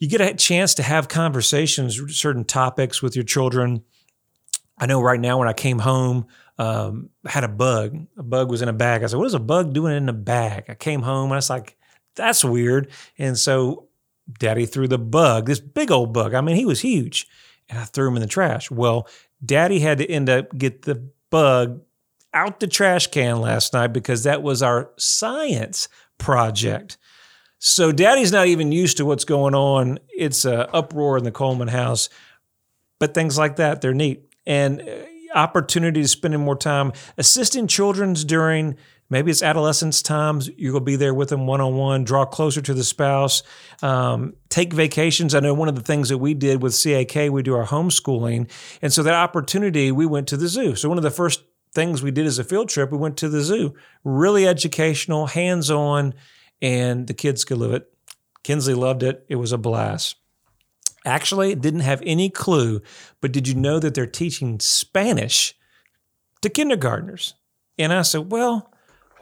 you 0.03 0.09
get 0.09 0.19
a 0.19 0.33
chance 0.33 0.73
to 0.73 0.83
have 0.83 1.07
conversations, 1.07 1.97
certain 2.17 2.43
topics 2.43 3.01
with 3.01 3.15
your 3.15 3.23
children. 3.23 3.83
I 4.77 4.85
know 4.85 5.01
right 5.01 5.19
now 5.19 5.39
when 5.39 5.47
I 5.47 5.53
came 5.53 5.79
home, 5.79 6.27
um, 6.57 7.09
had 7.25 7.45
a 7.45 7.47
bug. 7.47 7.97
A 8.17 8.23
bug 8.23 8.49
was 8.49 8.61
in 8.61 8.67
a 8.67 8.73
bag. 8.73 9.03
I 9.03 9.05
said, 9.05 9.17
"What 9.17 9.27
is 9.27 9.33
a 9.33 9.39
bug 9.39 9.73
doing 9.73 9.95
in 9.95 10.09
a 10.09 10.13
bag?" 10.13 10.65
I 10.67 10.75
came 10.75 11.03
home 11.03 11.25
and 11.25 11.33
I 11.33 11.37
was 11.37 11.49
like, 11.49 11.77
"That's 12.15 12.43
weird." 12.43 12.91
And 13.17 13.37
so, 13.37 13.87
Daddy 14.39 14.65
threw 14.65 14.87
the 14.87 14.97
bug, 14.97 15.47
this 15.47 15.59
big 15.59 15.91
old 15.91 16.13
bug. 16.13 16.33
I 16.33 16.41
mean, 16.41 16.55
he 16.55 16.65
was 16.65 16.81
huge, 16.81 17.27
and 17.69 17.79
I 17.79 17.83
threw 17.83 18.07
him 18.07 18.15
in 18.15 18.21
the 18.21 18.27
trash. 18.27 18.71
Well, 18.71 19.07
Daddy 19.43 19.79
had 19.79 19.97
to 19.97 20.09
end 20.09 20.29
up 20.29 20.57
get 20.57 20.83
the 20.83 21.09
bug 21.29 21.81
out 22.33 22.59
the 22.59 22.67
trash 22.67 23.07
can 23.07 23.39
last 23.41 23.73
night 23.73 23.87
because 23.87 24.23
that 24.23 24.41
was 24.41 24.63
our 24.63 24.91
science 24.97 25.87
project. 26.17 26.97
So 27.59 27.91
daddy's 27.91 28.31
not 28.31 28.47
even 28.47 28.71
used 28.71 28.97
to 28.97 29.05
what's 29.05 29.23
going 29.23 29.55
on. 29.55 29.99
It's 30.09 30.43
a 30.43 30.69
uproar 30.75 31.17
in 31.17 31.23
the 31.23 31.31
Coleman 31.31 31.69
house. 31.69 32.09
But 32.99 33.13
things 33.13 33.37
like 33.37 33.57
that, 33.57 33.81
they're 33.81 33.93
neat. 33.93 34.25
And 34.45 34.81
uh, 34.81 34.93
opportunity 35.33 36.01
to 36.01 36.07
spending 36.07 36.41
more 36.41 36.55
time 36.55 36.91
assisting 37.17 37.67
children's 37.67 38.23
during 38.23 38.75
maybe 39.13 39.31
it's 39.31 39.43
adolescence 39.43 40.01
times 40.01 40.49
to 40.49 40.79
be 40.81 40.95
there 40.95 41.13
with 41.13 41.29
them 41.29 41.47
one-on-one 41.47 42.03
draw 42.03 42.25
closer 42.25 42.61
to 42.61 42.73
the 42.73 42.83
spouse 42.83 43.43
um, 43.81 44.33
take 44.49 44.73
vacations 44.73 45.33
i 45.33 45.39
know 45.39 45.53
one 45.53 45.69
of 45.69 45.75
the 45.75 45.81
things 45.81 46.09
that 46.09 46.17
we 46.17 46.33
did 46.33 46.61
with 46.61 46.73
cak 46.73 47.31
we 47.31 47.41
do 47.41 47.55
our 47.55 47.67
homeschooling 47.67 48.49
and 48.81 48.91
so 48.91 49.03
that 49.03 49.13
opportunity 49.13 49.91
we 49.91 50.05
went 50.05 50.27
to 50.27 50.37
the 50.37 50.47
zoo 50.47 50.75
so 50.75 50.89
one 50.89 50.97
of 50.97 51.03
the 51.03 51.11
first 51.11 51.43
things 51.73 52.03
we 52.03 52.11
did 52.11 52.25
as 52.25 52.37
a 52.37 52.43
field 52.43 52.69
trip 52.69 52.91
we 52.91 52.97
went 52.97 53.17
to 53.17 53.29
the 53.29 53.41
zoo 53.41 53.73
really 54.03 54.47
educational 54.47 55.27
hands-on 55.27 56.13
and 56.63 57.07
the 57.07 57.13
kids 57.13 57.43
could 57.43 57.57
live 57.57 57.73
it. 57.73 57.93
Kinsley 58.43 58.73
loved 58.73 59.03
it. 59.03 59.25
It 59.27 59.35
was 59.35 59.51
a 59.51 59.57
blast. 59.57 60.15
Actually, 61.05 61.53
didn't 61.55 61.81
have 61.81 62.01
any 62.05 62.29
clue, 62.29 62.81
but 63.19 63.33
did 63.33 63.47
you 63.49 63.53
know 63.53 63.77
that 63.79 63.93
they're 63.93 64.07
teaching 64.07 64.59
Spanish 64.61 65.53
to 66.41 66.49
kindergartners? 66.49 67.35
And 67.77 67.91
I 67.91 68.01
said, 68.03 68.31
Well, 68.31 68.72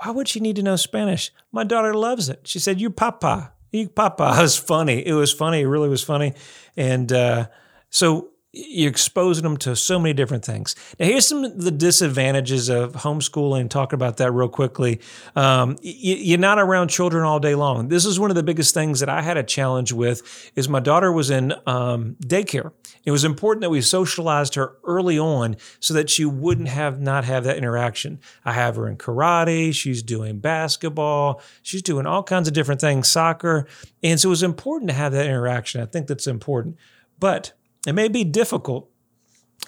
why 0.03 0.11
would 0.11 0.27
she 0.27 0.39
need 0.39 0.55
to 0.55 0.63
know 0.63 0.75
Spanish? 0.75 1.31
My 1.51 1.63
daughter 1.63 1.93
loves 1.93 2.27
it. 2.27 2.41
She 2.43 2.57
said, 2.59 2.81
You 2.81 2.89
papa. 2.89 3.53
You 3.71 3.87
papa. 3.87 4.33
It 4.37 4.41
was 4.41 4.57
funny. 4.57 5.05
It 5.05 5.13
was 5.13 5.31
funny. 5.31 5.61
It 5.61 5.67
really 5.67 5.89
was 5.89 6.03
funny. 6.03 6.33
And 6.75 7.11
uh, 7.11 7.47
so 7.89 8.30
you're 8.53 8.89
exposing 8.89 9.43
them 9.43 9.55
to 9.55 9.77
so 9.77 9.97
many 9.97 10.13
different 10.13 10.43
things. 10.43 10.75
Now, 10.99 11.05
here's 11.05 11.25
some 11.25 11.45
of 11.45 11.61
the 11.61 11.71
disadvantages 11.71 12.67
of 12.67 12.93
homeschooling. 12.93 13.69
Talk 13.69 13.93
about 13.93 14.17
that 14.17 14.33
real 14.33 14.49
quickly. 14.49 14.99
Um, 15.37 15.77
you, 15.81 16.35
are 16.35 16.39
not 16.39 16.59
around 16.59 16.89
children 16.89 17.23
all 17.23 17.39
day 17.39 17.55
long. 17.55 17.87
This 17.87 18.05
is 18.05 18.19
one 18.19 18.29
of 18.29 18.35
the 18.35 18.43
biggest 18.43 18.73
things 18.73 18.99
that 18.99 19.07
I 19.07 19.21
had 19.21 19.37
a 19.37 19.43
challenge 19.43 19.93
with. 19.93 20.51
Is 20.57 20.67
my 20.67 20.81
daughter 20.81 21.13
was 21.13 21.29
in 21.29 21.53
um, 21.65 22.17
daycare. 22.21 22.73
It 23.05 23.11
was 23.11 23.23
important 23.23 23.61
that 23.61 23.69
we 23.69 23.79
socialized 23.79 24.55
her 24.55 24.75
early 24.83 25.17
on 25.17 25.55
so 25.79 25.93
that 25.93 26.09
she 26.09 26.25
wouldn't 26.25 26.67
have 26.67 26.99
not 26.99 27.23
have 27.23 27.45
that 27.45 27.55
interaction. 27.55 28.19
I 28.43 28.51
have 28.51 28.75
her 28.75 28.85
in 28.89 28.97
karate. 28.97 29.73
She's 29.73 30.03
doing 30.03 30.39
basketball. 30.39 31.41
She's 31.61 31.81
doing 31.81 32.05
all 32.05 32.21
kinds 32.21 32.49
of 32.49 32.53
different 32.53 32.81
things, 32.81 33.07
soccer, 33.07 33.65
and 34.03 34.19
so 34.19 34.27
it 34.27 34.31
was 34.31 34.43
important 34.43 34.89
to 34.89 34.95
have 34.95 35.13
that 35.13 35.25
interaction. 35.25 35.79
I 35.79 35.85
think 35.85 36.07
that's 36.07 36.27
important, 36.27 36.75
but 37.17 37.53
it 37.87 37.93
may 37.93 38.07
be 38.07 38.23
difficult. 38.23 38.89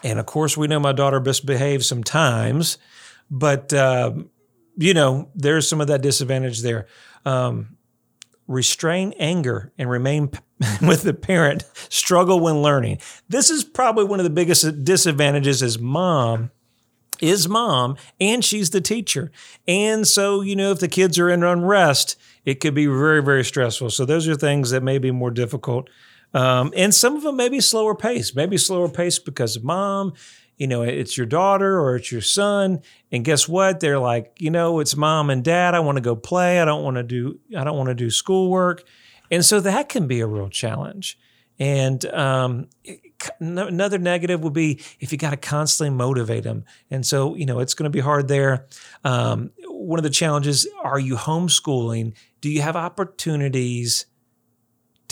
And 0.04 0.19
of 0.19 0.26
course, 0.26 0.58
we 0.58 0.67
know 0.67 0.80
my 0.80 0.91
daughter 0.91 1.19
misbehaves 1.19 1.88
sometimes, 1.88 2.78
but, 3.30 3.71
uh, 3.73 4.13
you 4.76 4.93
know, 4.93 5.30
there's 5.36 5.67
some 5.67 5.82
of 5.82 5.88
that 5.88 6.02
disadvantage 6.02 6.62
there. 6.62 6.88
Um, 7.26 7.78
restrain 8.47 9.13
anger 9.17 9.71
and 9.78 9.89
remain 9.89 10.30
with 10.82 11.04
the 11.04 11.13
parent, 11.13 11.63
struggle 11.89 12.39
when 12.39 12.62
learning. 12.62 12.99
This 13.30 13.49
is 13.49 13.63
probably 13.63 14.06
one 14.06 14.19
of 14.19 14.23
the 14.23 14.30
biggest 14.30 14.84
disadvantages 14.84 15.63
as 15.63 15.80
mom 15.80 16.52
is 17.21 17.47
mom 17.47 17.95
and 18.19 18.43
she's 18.43 18.71
the 18.71 18.82
teacher. 18.82 19.32
And 19.67 20.08
so, 20.08 20.41
you 20.41 20.56
know, 20.56 20.71
if 20.71 20.80
the 20.80 20.88
kids 20.88 21.17
are 21.19 21.30
in 21.30 21.43
unrest, 21.43 22.17
it 22.43 22.60
could 22.60 22.73
be 22.73 22.86
very, 22.86 23.23
very 23.23 23.45
stressful. 23.45 23.91
So 23.91 24.06
those 24.06 24.28
are 24.28 24.36
things 24.36 24.71
that 24.71 24.84
may 24.84 24.97
be 24.97 25.12
more 25.12 25.32
difficult. 25.32 25.89
Um, 26.34 26.74
and 26.76 26.93
some 26.93 27.15
of 27.15 27.24
them 27.24 27.36
may 27.36 27.50
be 27.50 27.60
slower 27.60 27.96
pace, 27.96 28.36
maybe 28.36 28.58
slower 28.58 28.89
pace 28.89 29.19
because 29.19 29.56
of 29.56 29.63
mom, 29.63 30.13
you 30.58 30.67
know, 30.67 30.82
it's 30.82 31.17
your 31.17 31.26
daughter 31.26 31.80
or 31.80 31.96
it's 31.96 32.12
your 32.12 32.22
son. 32.22 32.82
And 33.12 33.26
guess 33.26 33.48
what? 33.48 33.80
They're 33.80 34.00
like, 34.00 34.36
you 34.39 34.50
know, 34.50 34.80
it's 34.80 34.96
mom 34.96 35.30
and 35.30 35.43
dad. 35.43 35.76
I 35.76 35.80
want 35.80 35.98
to 35.98 36.02
go 36.02 36.15
play. 36.15 36.60
I 36.62 36.65
don't 36.65 36.84
want 36.84 36.98
to 36.98 37.04
do, 37.04 37.39
I 37.58 37.63
don't 37.63 37.78
want 37.78 37.89
to 37.89 37.96
do 37.96 38.10
schoolwork. 38.10 38.84
And 39.32 39.43
so 39.43 39.60
that 39.62 39.89
can 39.89 40.08
be 40.08 40.19
a 40.19 40.28
real 40.28 40.50
challenge. 40.50 41.17
And 41.60 42.04
um, 42.06 42.67
another 43.39 43.98
negative 43.98 44.43
would 44.43 44.54
be 44.54 44.82
if 45.00 45.12
you 45.12 45.17
got 45.17 45.32
to 45.32 45.38
constantly 45.38 45.96
motivate 45.96 46.43
them. 46.43 46.65
And 46.89 47.06
so, 47.06 47.36
you 47.36 47.46
know, 47.46 47.60
it's 47.60 47.74
going 47.74 47.86
to 47.86 47.89
be 47.89 48.00
hard 48.00 48.28
there. 48.28 48.67
Um, 49.04 49.52
one 49.67 50.00
of 50.00 50.04
the 50.04 50.10
challenges 50.10 50.67
are 50.82 51.00
you 51.00 51.15
homeschooling? 51.15 52.15
Do 52.41 52.50
you 52.50 52.62
have 52.62 52.76
opportunities 52.76 54.08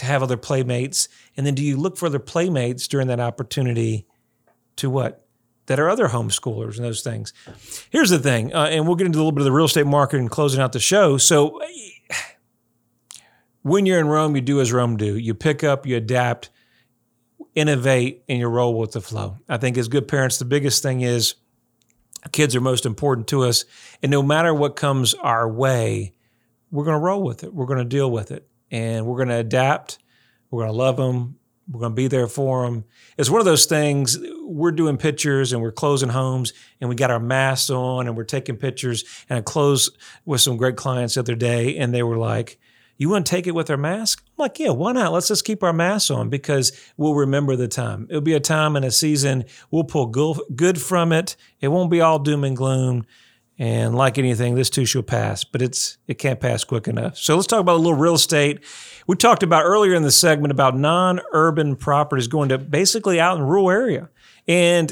to 0.02 0.08
have 0.08 0.24
other 0.24 0.38
playmates? 0.38 1.08
And 1.38 1.46
then 1.46 1.56
do 1.56 1.64
you 1.64 1.78
look 1.78 1.96
for 1.96 2.08
other 2.08 2.20
playmates 2.20 2.88
during 2.88 3.08
that 3.08 3.20
opportunity 3.20 4.08
to 4.78 4.90
what? 4.90 5.26
That 5.68 5.80
are 5.80 5.90
other 5.90 6.08
homeschoolers 6.08 6.76
and 6.76 6.84
those 6.84 7.02
things. 7.02 7.34
Here's 7.92 8.10
the 8.10 8.20
thing, 8.20 8.54
uh, 8.54 8.66
and 8.66 8.86
we'll 8.86 8.96
get 8.96 9.06
into 9.06 9.18
a 9.18 9.22
little 9.22 9.32
bit 9.32 9.42
of 9.42 9.46
the 9.46 9.52
real 9.52 9.68
estate 9.68 9.86
market 9.86 10.20
and 10.20 10.30
closing 10.30 10.60
out 10.60 10.74
the 10.74 10.80
show. 10.80 11.18
So, 11.18 11.62
when 13.62 13.86
you're 13.86 14.00
in 14.00 14.08
Rome, 14.08 14.36
you 14.36 14.42
do 14.42 14.60
as 14.60 14.74
Rome 14.74 14.98
do. 14.98 15.16
You 15.16 15.36
pick 15.36 15.64
up, 15.64 15.86
you 15.86 15.96
adapt, 15.96 16.50
innovate, 17.54 18.24
and 18.28 18.40
you 18.40 18.48
roll 18.48 18.78
with 18.78 18.94
the 18.94 19.02
flow. 19.02 19.38
I 19.48 19.58
think 19.58 19.78
as 19.78 19.88
good 19.88 20.08
parents, 20.08 20.40
the 20.40 20.46
biggest 20.46 20.82
thing 20.82 21.02
is 21.02 21.36
kids 22.32 22.56
are 22.56 22.62
most 22.62 22.88
important 22.88 23.28
to 23.28 23.44
us. 23.44 23.64
And 24.02 24.12
no 24.12 24.24
matter 24.24 24.54
what 24.54 24.76
comes 24.76 25.14
our 25.14 25.48
way, 25.48 26.14
we're 26.72 26.86
going 26.86 26.96
to 26.96 27.06
roll 27.06 27.22
with 27.22 27.44
it. 27.44 27.54
We're 27.54 27.68
going 27.68 27.80
to 27.80 27.86
deal 27.86 28.10
with 28.10 28.32
it. 28.32 28.48
And 28.72 29.06
we're 29.06 29.18
going 29.18 29.30
to 29.30 29.36
adapt. 29.36 30.00
We're 30.50 30.64
going 30.64 30.74
to 30.74 30.78
love 30.78 30.98
them. 30.98 31.38
We're 31.70 31.82
going 31.82 31.92
to 31.92 31.96
be 31.96 32.08
there 32.08 32.28
for 32.28 32.66
them. 32.66 32.86
It's 33.18 33.30
one 33.30 33.40
of 33.40 33.46
those 33.46 33.66
things. 33.66 34.18
We're 34.44 34.72
doing 34.72 34.98
pictures 34.98 35.54
and 35.54 35.62
we're 35.62 35.72
closing 35.72 36.10
homes 36.10 36.54
and 36.80 36.90
we 36.90 36.96
got 36.96 37.12
our 37.12 37.20
masks 37.20 37.70
on 37.70 38.08
and 38.08 38.18
we're 38.18 38.24
taking 38.24 38.58
pictures. 38.58 39.04
And 39.30 39.40
I 39.40 39.42
closed 39.42 39.98
with 40.26 40.42
some 40.42 40.58
great 40.58 40.76
clients 40.76 41.14
the 41.14 41.22
other 41.22 41.36
day 41.36 41.78
and 41.78 41.94
they 41.94 42.04
were 42.04 42.18
like, 42.18 42.60
you 42.98 43.10
want 43.10 43.26
to 43.26 43.30
take 43.32 43.48
it 43.48 43.56
with 43.56 43.72
our 43.72 43.78
mask? 43.78 44.24
I'm 44.28 44.44
like, 44.44 44.60
yeah, 44.60 44.70
why 44.70 44.92
not? 44.92 45.12
Let's 45.12 45.30
just 45.30 45.44
keep 45.44 45.64
our 45.64 45.74
masks 45.74 46.12
on 46.12 46.30
because 46.30 46.72
we'll 46.98 47.16
remember 47.16 47.56
the 47.56 47.68
time. 47.68 48.06
It'll 48.10 48.22
be 48.22 48.36
a 48.36 48.40
time 48.40 48.76
in 48.76 48.84
a 48.84 48.92
season. 48.92 49.46
We'll 49.72 49.86
pull 49.86 50.06
good 50.08 50.80
from 50.80 51.12
it. 51.12 51.36
It 51.62 51.70
won't 51.70 51.90
be 51.90 52.00
all 52.00 52.20
doom 52.20 52.44
and 52.44 52.56
gloom. 52.56 53.08
And 53.62 53.94
like 53.94 54.18
anything, 54.18 54.56
this 54.56 54.72
too 54.72 54.88
shall 54.88 55.04
pass, 55.04 55.44
but 55.44 55.62
it's 55.62 56.00
it 56.08 56.16
can't 56.16 56.40
pass 56.40 56.64
quick 56.64 56.88
enough. 56.88 57.16
So 57.16 57.36
let's 57.36 57.46
talk 57.46 57.60
about 57.60 57.76
a 57.76 57.78
little 57.78 57.94
real 57.94 58.16
estate. 58.16 58.66
We 59.06 59.16
talked 59.16 59.44
about 59.44 59.66
earlier 59.66 59.94
in 59.94 60.02
the 60.02 60.10
segment 60.10 60.52
about 60.52 60.76
non-urban 60.76 61.76
properties 61.76 62.28
going 62.28 62.50
to 62.50 62.58
basically 62.58 63.20
out 63.20 63.38
in 63.38 63.44
rural 63.44 63.70
area. 63.70 64.10
And 64.48 64.92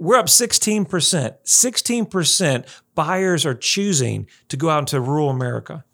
we're 0.00 0.16
up 0.16 0.26
16%. 0.26 0.88
16% 0.88 2.82
buyers 2.96 3.46
are 3.46 3.54
choosing 3.54 4.26
to 4.48 4.56
go 4.56 4.70
out 4.70 4.80
into 4.80 5.00
rural 5.00 5.30
America. 5.30 5.84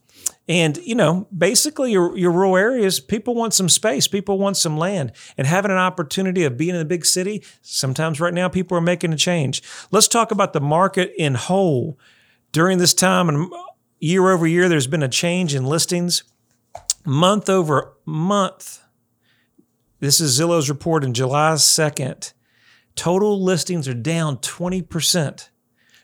And, 0.51 0.79
you 0.79 0.97
know, 0.97 1.29
basically 1.37 1.93
your, 1.93 2.19
your 2.19 2.33
rural 2.33 2.57
areas, 2.57 2.99
people 2.99 3.37
want 3.37 3.55
some 3.55 3.69
space, 3.69 4.09
people 4.09 4.37
want 4.37 4.57
some 4.57 4.77
land. 4.77 5.13
And 5.39 5.47
having 5.47 5.71
an 5.71 5.77
opportunity 5.77 6.43
of 6.43 6.57
being 6.57 6.75
in 6.75 6.81
a 6.81 6.85
big 6.85 7.07
city, 7.07 7.45
sometimes 7.63 8.21
right 8.21 8.35
now 8.35 8.49
people 8.49 8.77
are 8.77 8.81
making 8.81 9.13
a 9.13 9.17
change. 9.17 9.63
Let's 9.93 10.09
talk 10.09 10.33
about 10.33 10.53
the 10.53 10.61
market 10.61 11.13
in 11.17 11.37
whole. 11.37 12.01
During 12.51 12.79
this 12.79 12.95
time 12.95 13.29
and 13.29 13.49
year 14.01 14.29
over 14.29 14.45
year, 14.45 14.69
there's 14.69 14.89
been 14.89 15.05
a 15.05 15.09
change 15.09 15.55
in 15.55 15.67
listings. 15.67 16.25
Month 17.07 17.49
over 17.49 17.95
month, 18.05 18.81
this 20.01 20.21
is 20.21 20.37
Zillow's 20.37 20.69
report 20.69 21.05
in 21.05 21.15
July 21.15 21.53
2nd. 21.53 22.33
Total 22.97 23.41
listings 23.41 23.87
are 23.87 23.95
down 23.95 24.39
20%. 24.39 25.49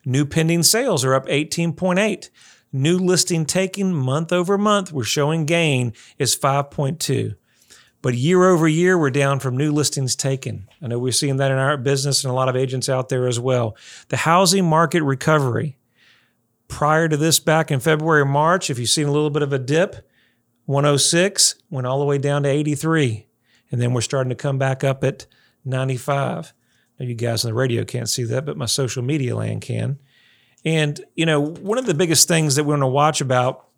New 0.05 0.25
pending 0.25 0.63
sales 0.63 1.05
are 1.05 1.15
up 1.15 1.27
18.8. 1.27 2.31
New 2.77 2.99
listing 2.99 3.47
taken 3.47 3.95
month 3.95 4.35
over 4.35 4.59
month, 4.59 4.93
we're 4.93 5.03
showing 5.03 5.47
gain 5.47 5.95
is 6.19 6.37
5.2. 6.37 7.35
But 8.03 8.15
year 8.15 8.45
over 8.45 8.69
year, 8.69 8.99
we're 8.99 9.09
down 9.09 9.41
from 9.41 9.57
new 9.57 9.73
listings 9.73 10.15
taken. 10.15 10.69
I 10.83 10.89
know 10.89 10.99
we're 10.99 11.12
seeing 11.12 11.39
that 11.39 11.51
in 11.51 11.57
our 11.57 11.79
business 11.79 12.23
and 12.23 12.31
a 12.31 12.35
lot 12.35 12.51
of 12.51 12.55
agents 12.55 12.91
out 12.91 13.09
there 13.09 13.27
as 13.27 13.41
well. 13.41 13.79
The 14.09 14.19
housing 14.19 14.69
market 14.69 15.03
recovery. 15.03 15.79
Prior 16.69 17.09
to 17.09 17.17
this, 17.17 17.41
back 17.41 17.71
in 17.71 17.81
February, 17.81 18.27
March, 18.27 18.69
if 18.69 18.79
you've 18.79 18.91
seen 18.91 19.07
a 19.07 19.12
little 19.12 19.31
bit 19.31 19.43
of 19.43 19.55
a 19.55 19.59
dip, 19.59 20.07
106 20.67 21.55
went 21.71 21.87
all 21.87 21.99
the 21.99 22.05
way 22.05 22.19
down 22.19 22.43
to 22.43 22.51
83. 22.51 23.27
And 23.71 23.81
then 23.81 23.95
we're 23.95 24.03
starting 24.03 24.29
to 24.29 24.37
come 24.37 24.59
back 24.59 24.85
up 24.85 25.03
at 25.03 25.25
95. 25.65 26.53
Now, 27.01 27.07
you 27.07 27.15
guys 27.15 27.43
on 27.43 27.53
the 27.53 27.55
radio 27.55 27.85
can't 27.85 28.11
see 28.11 28.25
that, 28.25 28.45
but 28.45 28.59
my 28.59 28.67
social 28.67 29.03
media 29.03 29.35
land 29.35 29.62
can. 29.62 29.99
And, 30.67 31.01
you 31.15 31.25
know, 31.25 31.41
one 31.41 31.79
of 31.79 31.87
the 31.87 31.95
biggest 31.95 32.27
things 32.27 32.57
that 32.57 32.65
we 32.65 32.71
want 32.71 32.83
to 32.83 32.89
watch 32.89 33.21
about 33.21 33.69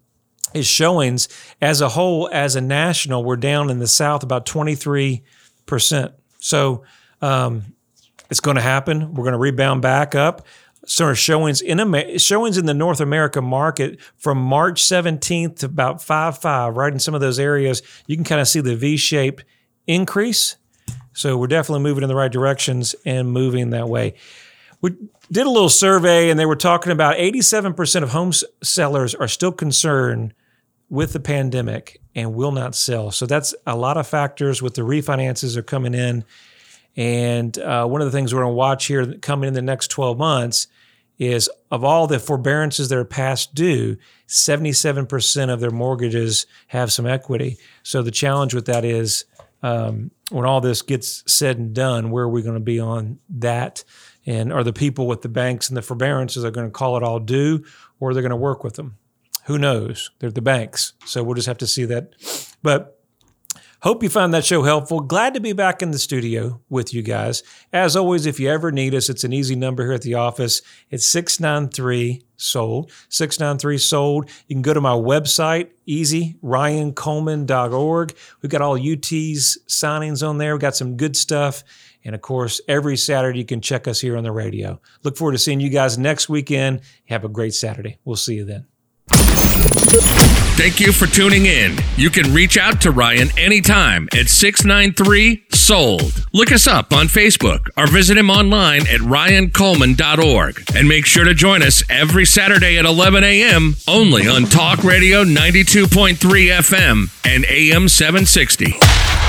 is 0.54 0.66
showings 0.66 1.28
as 1.60 1.82
a 1.82 1.90
whole, 1.90 2.30
as 2.32 2.56
a 2.56 2.62
national, 2.62 3.22
we're 3.22 3.36
down 3.36 3.68
in 3.68 3.78
the 3.78 3.86
South 3.86 4.22
about 4.22 4.46
23%. 4.46 5.22
So 6.38 6.84
um, 7.20 7.74
it's 8.30 8.40
going 8.40 8.56
to 8.56 8.62
happen. 8.62 9.12
We're 9.12 9.24
going 9.24 9.32
to 9.32 9.38
rebound 9.38 9.82
back 9.82 10.14
up. 10.14 10.46
So 10.86 11.12
showings 11.12 11.60
in 11.60 11.78
Amer- 11.78 12.18
showings 12.18 12.56
in 12.56 12.64
the 12.64 12.72
North 12.72 13.00
America 13.00 13.42
market 13.42 14.00
from 14.16 14.38
March 14.38 14.82
17th 14.82 15.58
to 15.58 15.66
about 15.66 16.02
5 16.02 16.38
5, 16.38 16.74
right 16.74 16.90
in 16.90 16.98
some 16.98 17.14
of 17.14 17.20
those 17.20 17.38
areas, 17.38 17.82
you 18.06 18.16
can 18.16 18.24
kind 18.24 18.40
of 18.40 18.48
see 18.48 18.60
the 18.60 18.74
V 18.74 18.96
shape 18.96 19.42
increase. 19.86 20.56
So 21.12 21.36
we're 21.36 21.48
definitely 21.48 21.82
moving 21.82 22.02
in 22.02 22.08
the 22.08 22.16
right 22.16 22.32
directions 22.32 22.94
and 23.04 23.30
moving 23.30 23.70
that 23.70 23.90
way. 23.90 24.14
We 24.80 24.90
did 25.30 25.46
a 25.46 25.50
little 25.50 25.68
survey 25.68 26.30
and 26.30 26.38
they 26.38 26.46
were 26.46 26.56
talking 26.56 26.92
about 26.92 27.16
87% 27.16 28.02
of 28.02 28.10
home 28.10 28.32
sellers 28.62 29.14
are 29.14 29.28
still 29.28 29.52
concerned 29.52 30.34
with 30.88 31.12
the 31.12 31.20
pandemic 31.20 32.00
and 32.14 32.34
will 32.34 32.52
not 32.52 32.74
sell. 32.74 33.10
So 33.10 33.26
that's 33.26 33.54
a 33.66 33.76
lot 33.76 33.96
of 33.96 34.06
factors 34.06 34.62
with 34.62 34.74
the 34.74 34.82
refinances 34.82 35.56
are 35.56 35.62
coming 35.62 35.94
in. 35.94 36.24
And 36.96 37.56
uh, 37.58 37.86
one 37.86 38.00
of 38.00 38.06
the 38.06 38.12
things 38.12 38.32
we're 38.32 38.42
going 38.42 38.52
to 38.52 38.56
watch 38.56 38.86
here 38.86 39.14
coming 39.18 39.48
in 39.48 39.54
the 39.54 39.62
next 39.62 39.88
12 39.88 40.18
months 40.18 40.66
is 41.18 41.50
of 41.70 41.84
all 41.84 42.06
the 42.06 42.18
forbearances 42.18 42.88
that 42.88 42.98
are 42.98 43.04
past 43.04 43.54
due, 43.54 43.96
77% 44.28 45.52
of 45.52 45.60
their 45.60 45.70
mortgages 45.70 46.46
have 46.68 46.92
some 46.92 47.06
equity. 47.06 47.58
So 47.82 48.02
the 48.02 48.10
challenge 48.10 48.54
with 48.54 48.66
that 48.66 48.84
is 48.84 49.24
um, 49.62 50.12
when 50.30 50.46
all 50.46 50.60
this 50.60 50.82
gets 50.82 51.24
said 51.30 51.58
and 51.58 51.74
done, 51.74 52.10
where 52.10 52.24
are 52.24 52.28
we 52.28 52.42
going 52.42 52.54
to 52.54 52.60
be 52.60 52.78
on 52.78 53.18
that? 53.30 53.82
And 54.28 54.52
are 54.52 54.62
the 54.62 54.74
people 54.74 55.06
with 55.06 55.22
the 55.22 55.28
banks 55.30 55.68
and 55.68 55.76
the 55.76 55.80
forbearances 55.80 56.44
are 56.44 56.50
going 56.50 56.66
to 56.66 56.70
call 56.70 56.98
it 56.98 57.02
all 57.02 57.18
due 57.18 57.64
or 57.98 58.10
are 58.10 58.14
they're 58.14 58.22
going 58.22 58.28
to 58.28 58.36
work 58.36 58.62
with 58.62 58.74
them? 58.74 58.98
Who 59.46 59.56
knows? 59.56 60.10
They're 60.18 60.30
the 60.30 60.42
banks. 60.42 60.92
So 61.06 61.24
we'll 61.24 61.34
just 61.34 61.48
have 61.48 61.56
to 61.58 61.66
see 61.66 61.86
that. 61.86 62.12
But 62.62 63.00
hope 63.80 64.02
you 64.02 64.10
found 64.10 64.34
that 64.34 64.44
show 64.44 64.64
helpful. 64.64 65.00
Glad 65.00 65.32
to 65.32 65.40
be 65.40 65.54
back 65.54 65.80
in 65.80 65.92
the 65.92 65.98
studio 65.98 66.60
with 66.68 66.92
you 66.92 67.00
guys. 67.00 67.42
As 67.72 67.96
always, 67.96 68.26
if 68.26 68.38
you 68.38 68.50
ever 68.50 68.70
need 68.70 68.94
us, 68.94 69.08
it's 69.08 69.24
an 69.24 69.32
easy 69.32 69.56
number 69.56 69.84
here 69.84 69.94
at 69.94 70.02
the 70.02 70.12
office. 70.12 70.60
It's 70.90 71.08
693 71.08 72.26
sold 72.40 72.92
693 73.08 73.78
sold 73.78 74.30
you 74.46 74.54
can 74.54 74.62
go 74.62 74.72
to 74.72 74.80
my 74.80 74.92
website 74.92 75.70
easy 75.86 76.36
ryancoleman.org 76.40 78.14
we've 78.40 78.50
got 78.50 78.62
all 78.62 78.76
ut's 78.76 79.58
signings 79.66 80.26
on 80.26 80.38
there 80.38 80.54
we've 80.54 80.60
got 80.60 80.76
some 80.76 80.96
good 80.96 81.16
stuff 81.16 81.64
and 82.04 82.14
of 82.14 82.20
course, 82.22 82.60
every 82.68 82.96
Saturday 82.96 83.38
you 83.38 83.44
can 83.44 83.60
check 83.60 83.88
us 83.88 84.00
here 84.00 84.16
on 84.16 84.24
the 84.24 84.32
radio. 84.32 84.80
Look 85.02 85.16
forward 85.16 85.32
to 85.32 85.38
seeing 85.38 85.60
you 85.60 85.70
guys 85.70 85.98
next 85.98 86.28
weekend. 86.28 86.80
Have 87.06 87.24
a 87.24 87.28
great 87.28 87.54
Saturday. 87.54 87.98
We'll 88.04 88.16
see 88.16 88.34
you 88.34 88.44
then. 88.44 88.66
Thank 90.58 90.80
you 90.80 90.92
for 90.92 91.06
tuning 91.06 91.46
in. 91.46 91.76
You 91.96 92.10
can 92.10 92.34
reach 92.34 92.58
out 92.58 92.80
to 92.80 92.90
Ryan 92.90 93.28
anytime 93.38 94.08
at 94.12 94.28
693 94.28 95.44
Sold. 95.52 96.26
Look 96.32 96.50
us 96.50 96.66
up 96.66 96.92
on 96.92 97.06
Facebook 97.06 97.68
or 97.76 97.86
visit 97.86 98.16
him 98.16 98.28
online 98.28 98.82
at 98.82 99.00
ryancoleman.org. 99.00 100.62
And 100.74 100.88
make 100.88 101.06
sure 101.06 101.24
to 101.24 101.34
join 101.34 101.62
us 101.62 101.84
every 101.88 102.26
Saturday 102.26 102.76
at 102.76 102.84
11 102.84 103.22
a.m. 103.22 103.76
only 103.86 104.26
on 104.26 104.44
Talk 104.44 104.82
Radio 104.82 105.24
92.3 105.24 106.16
FM 106.16 107.10
and 107.24 107.44
AM 107.44 107.88
760. 107.88 109.27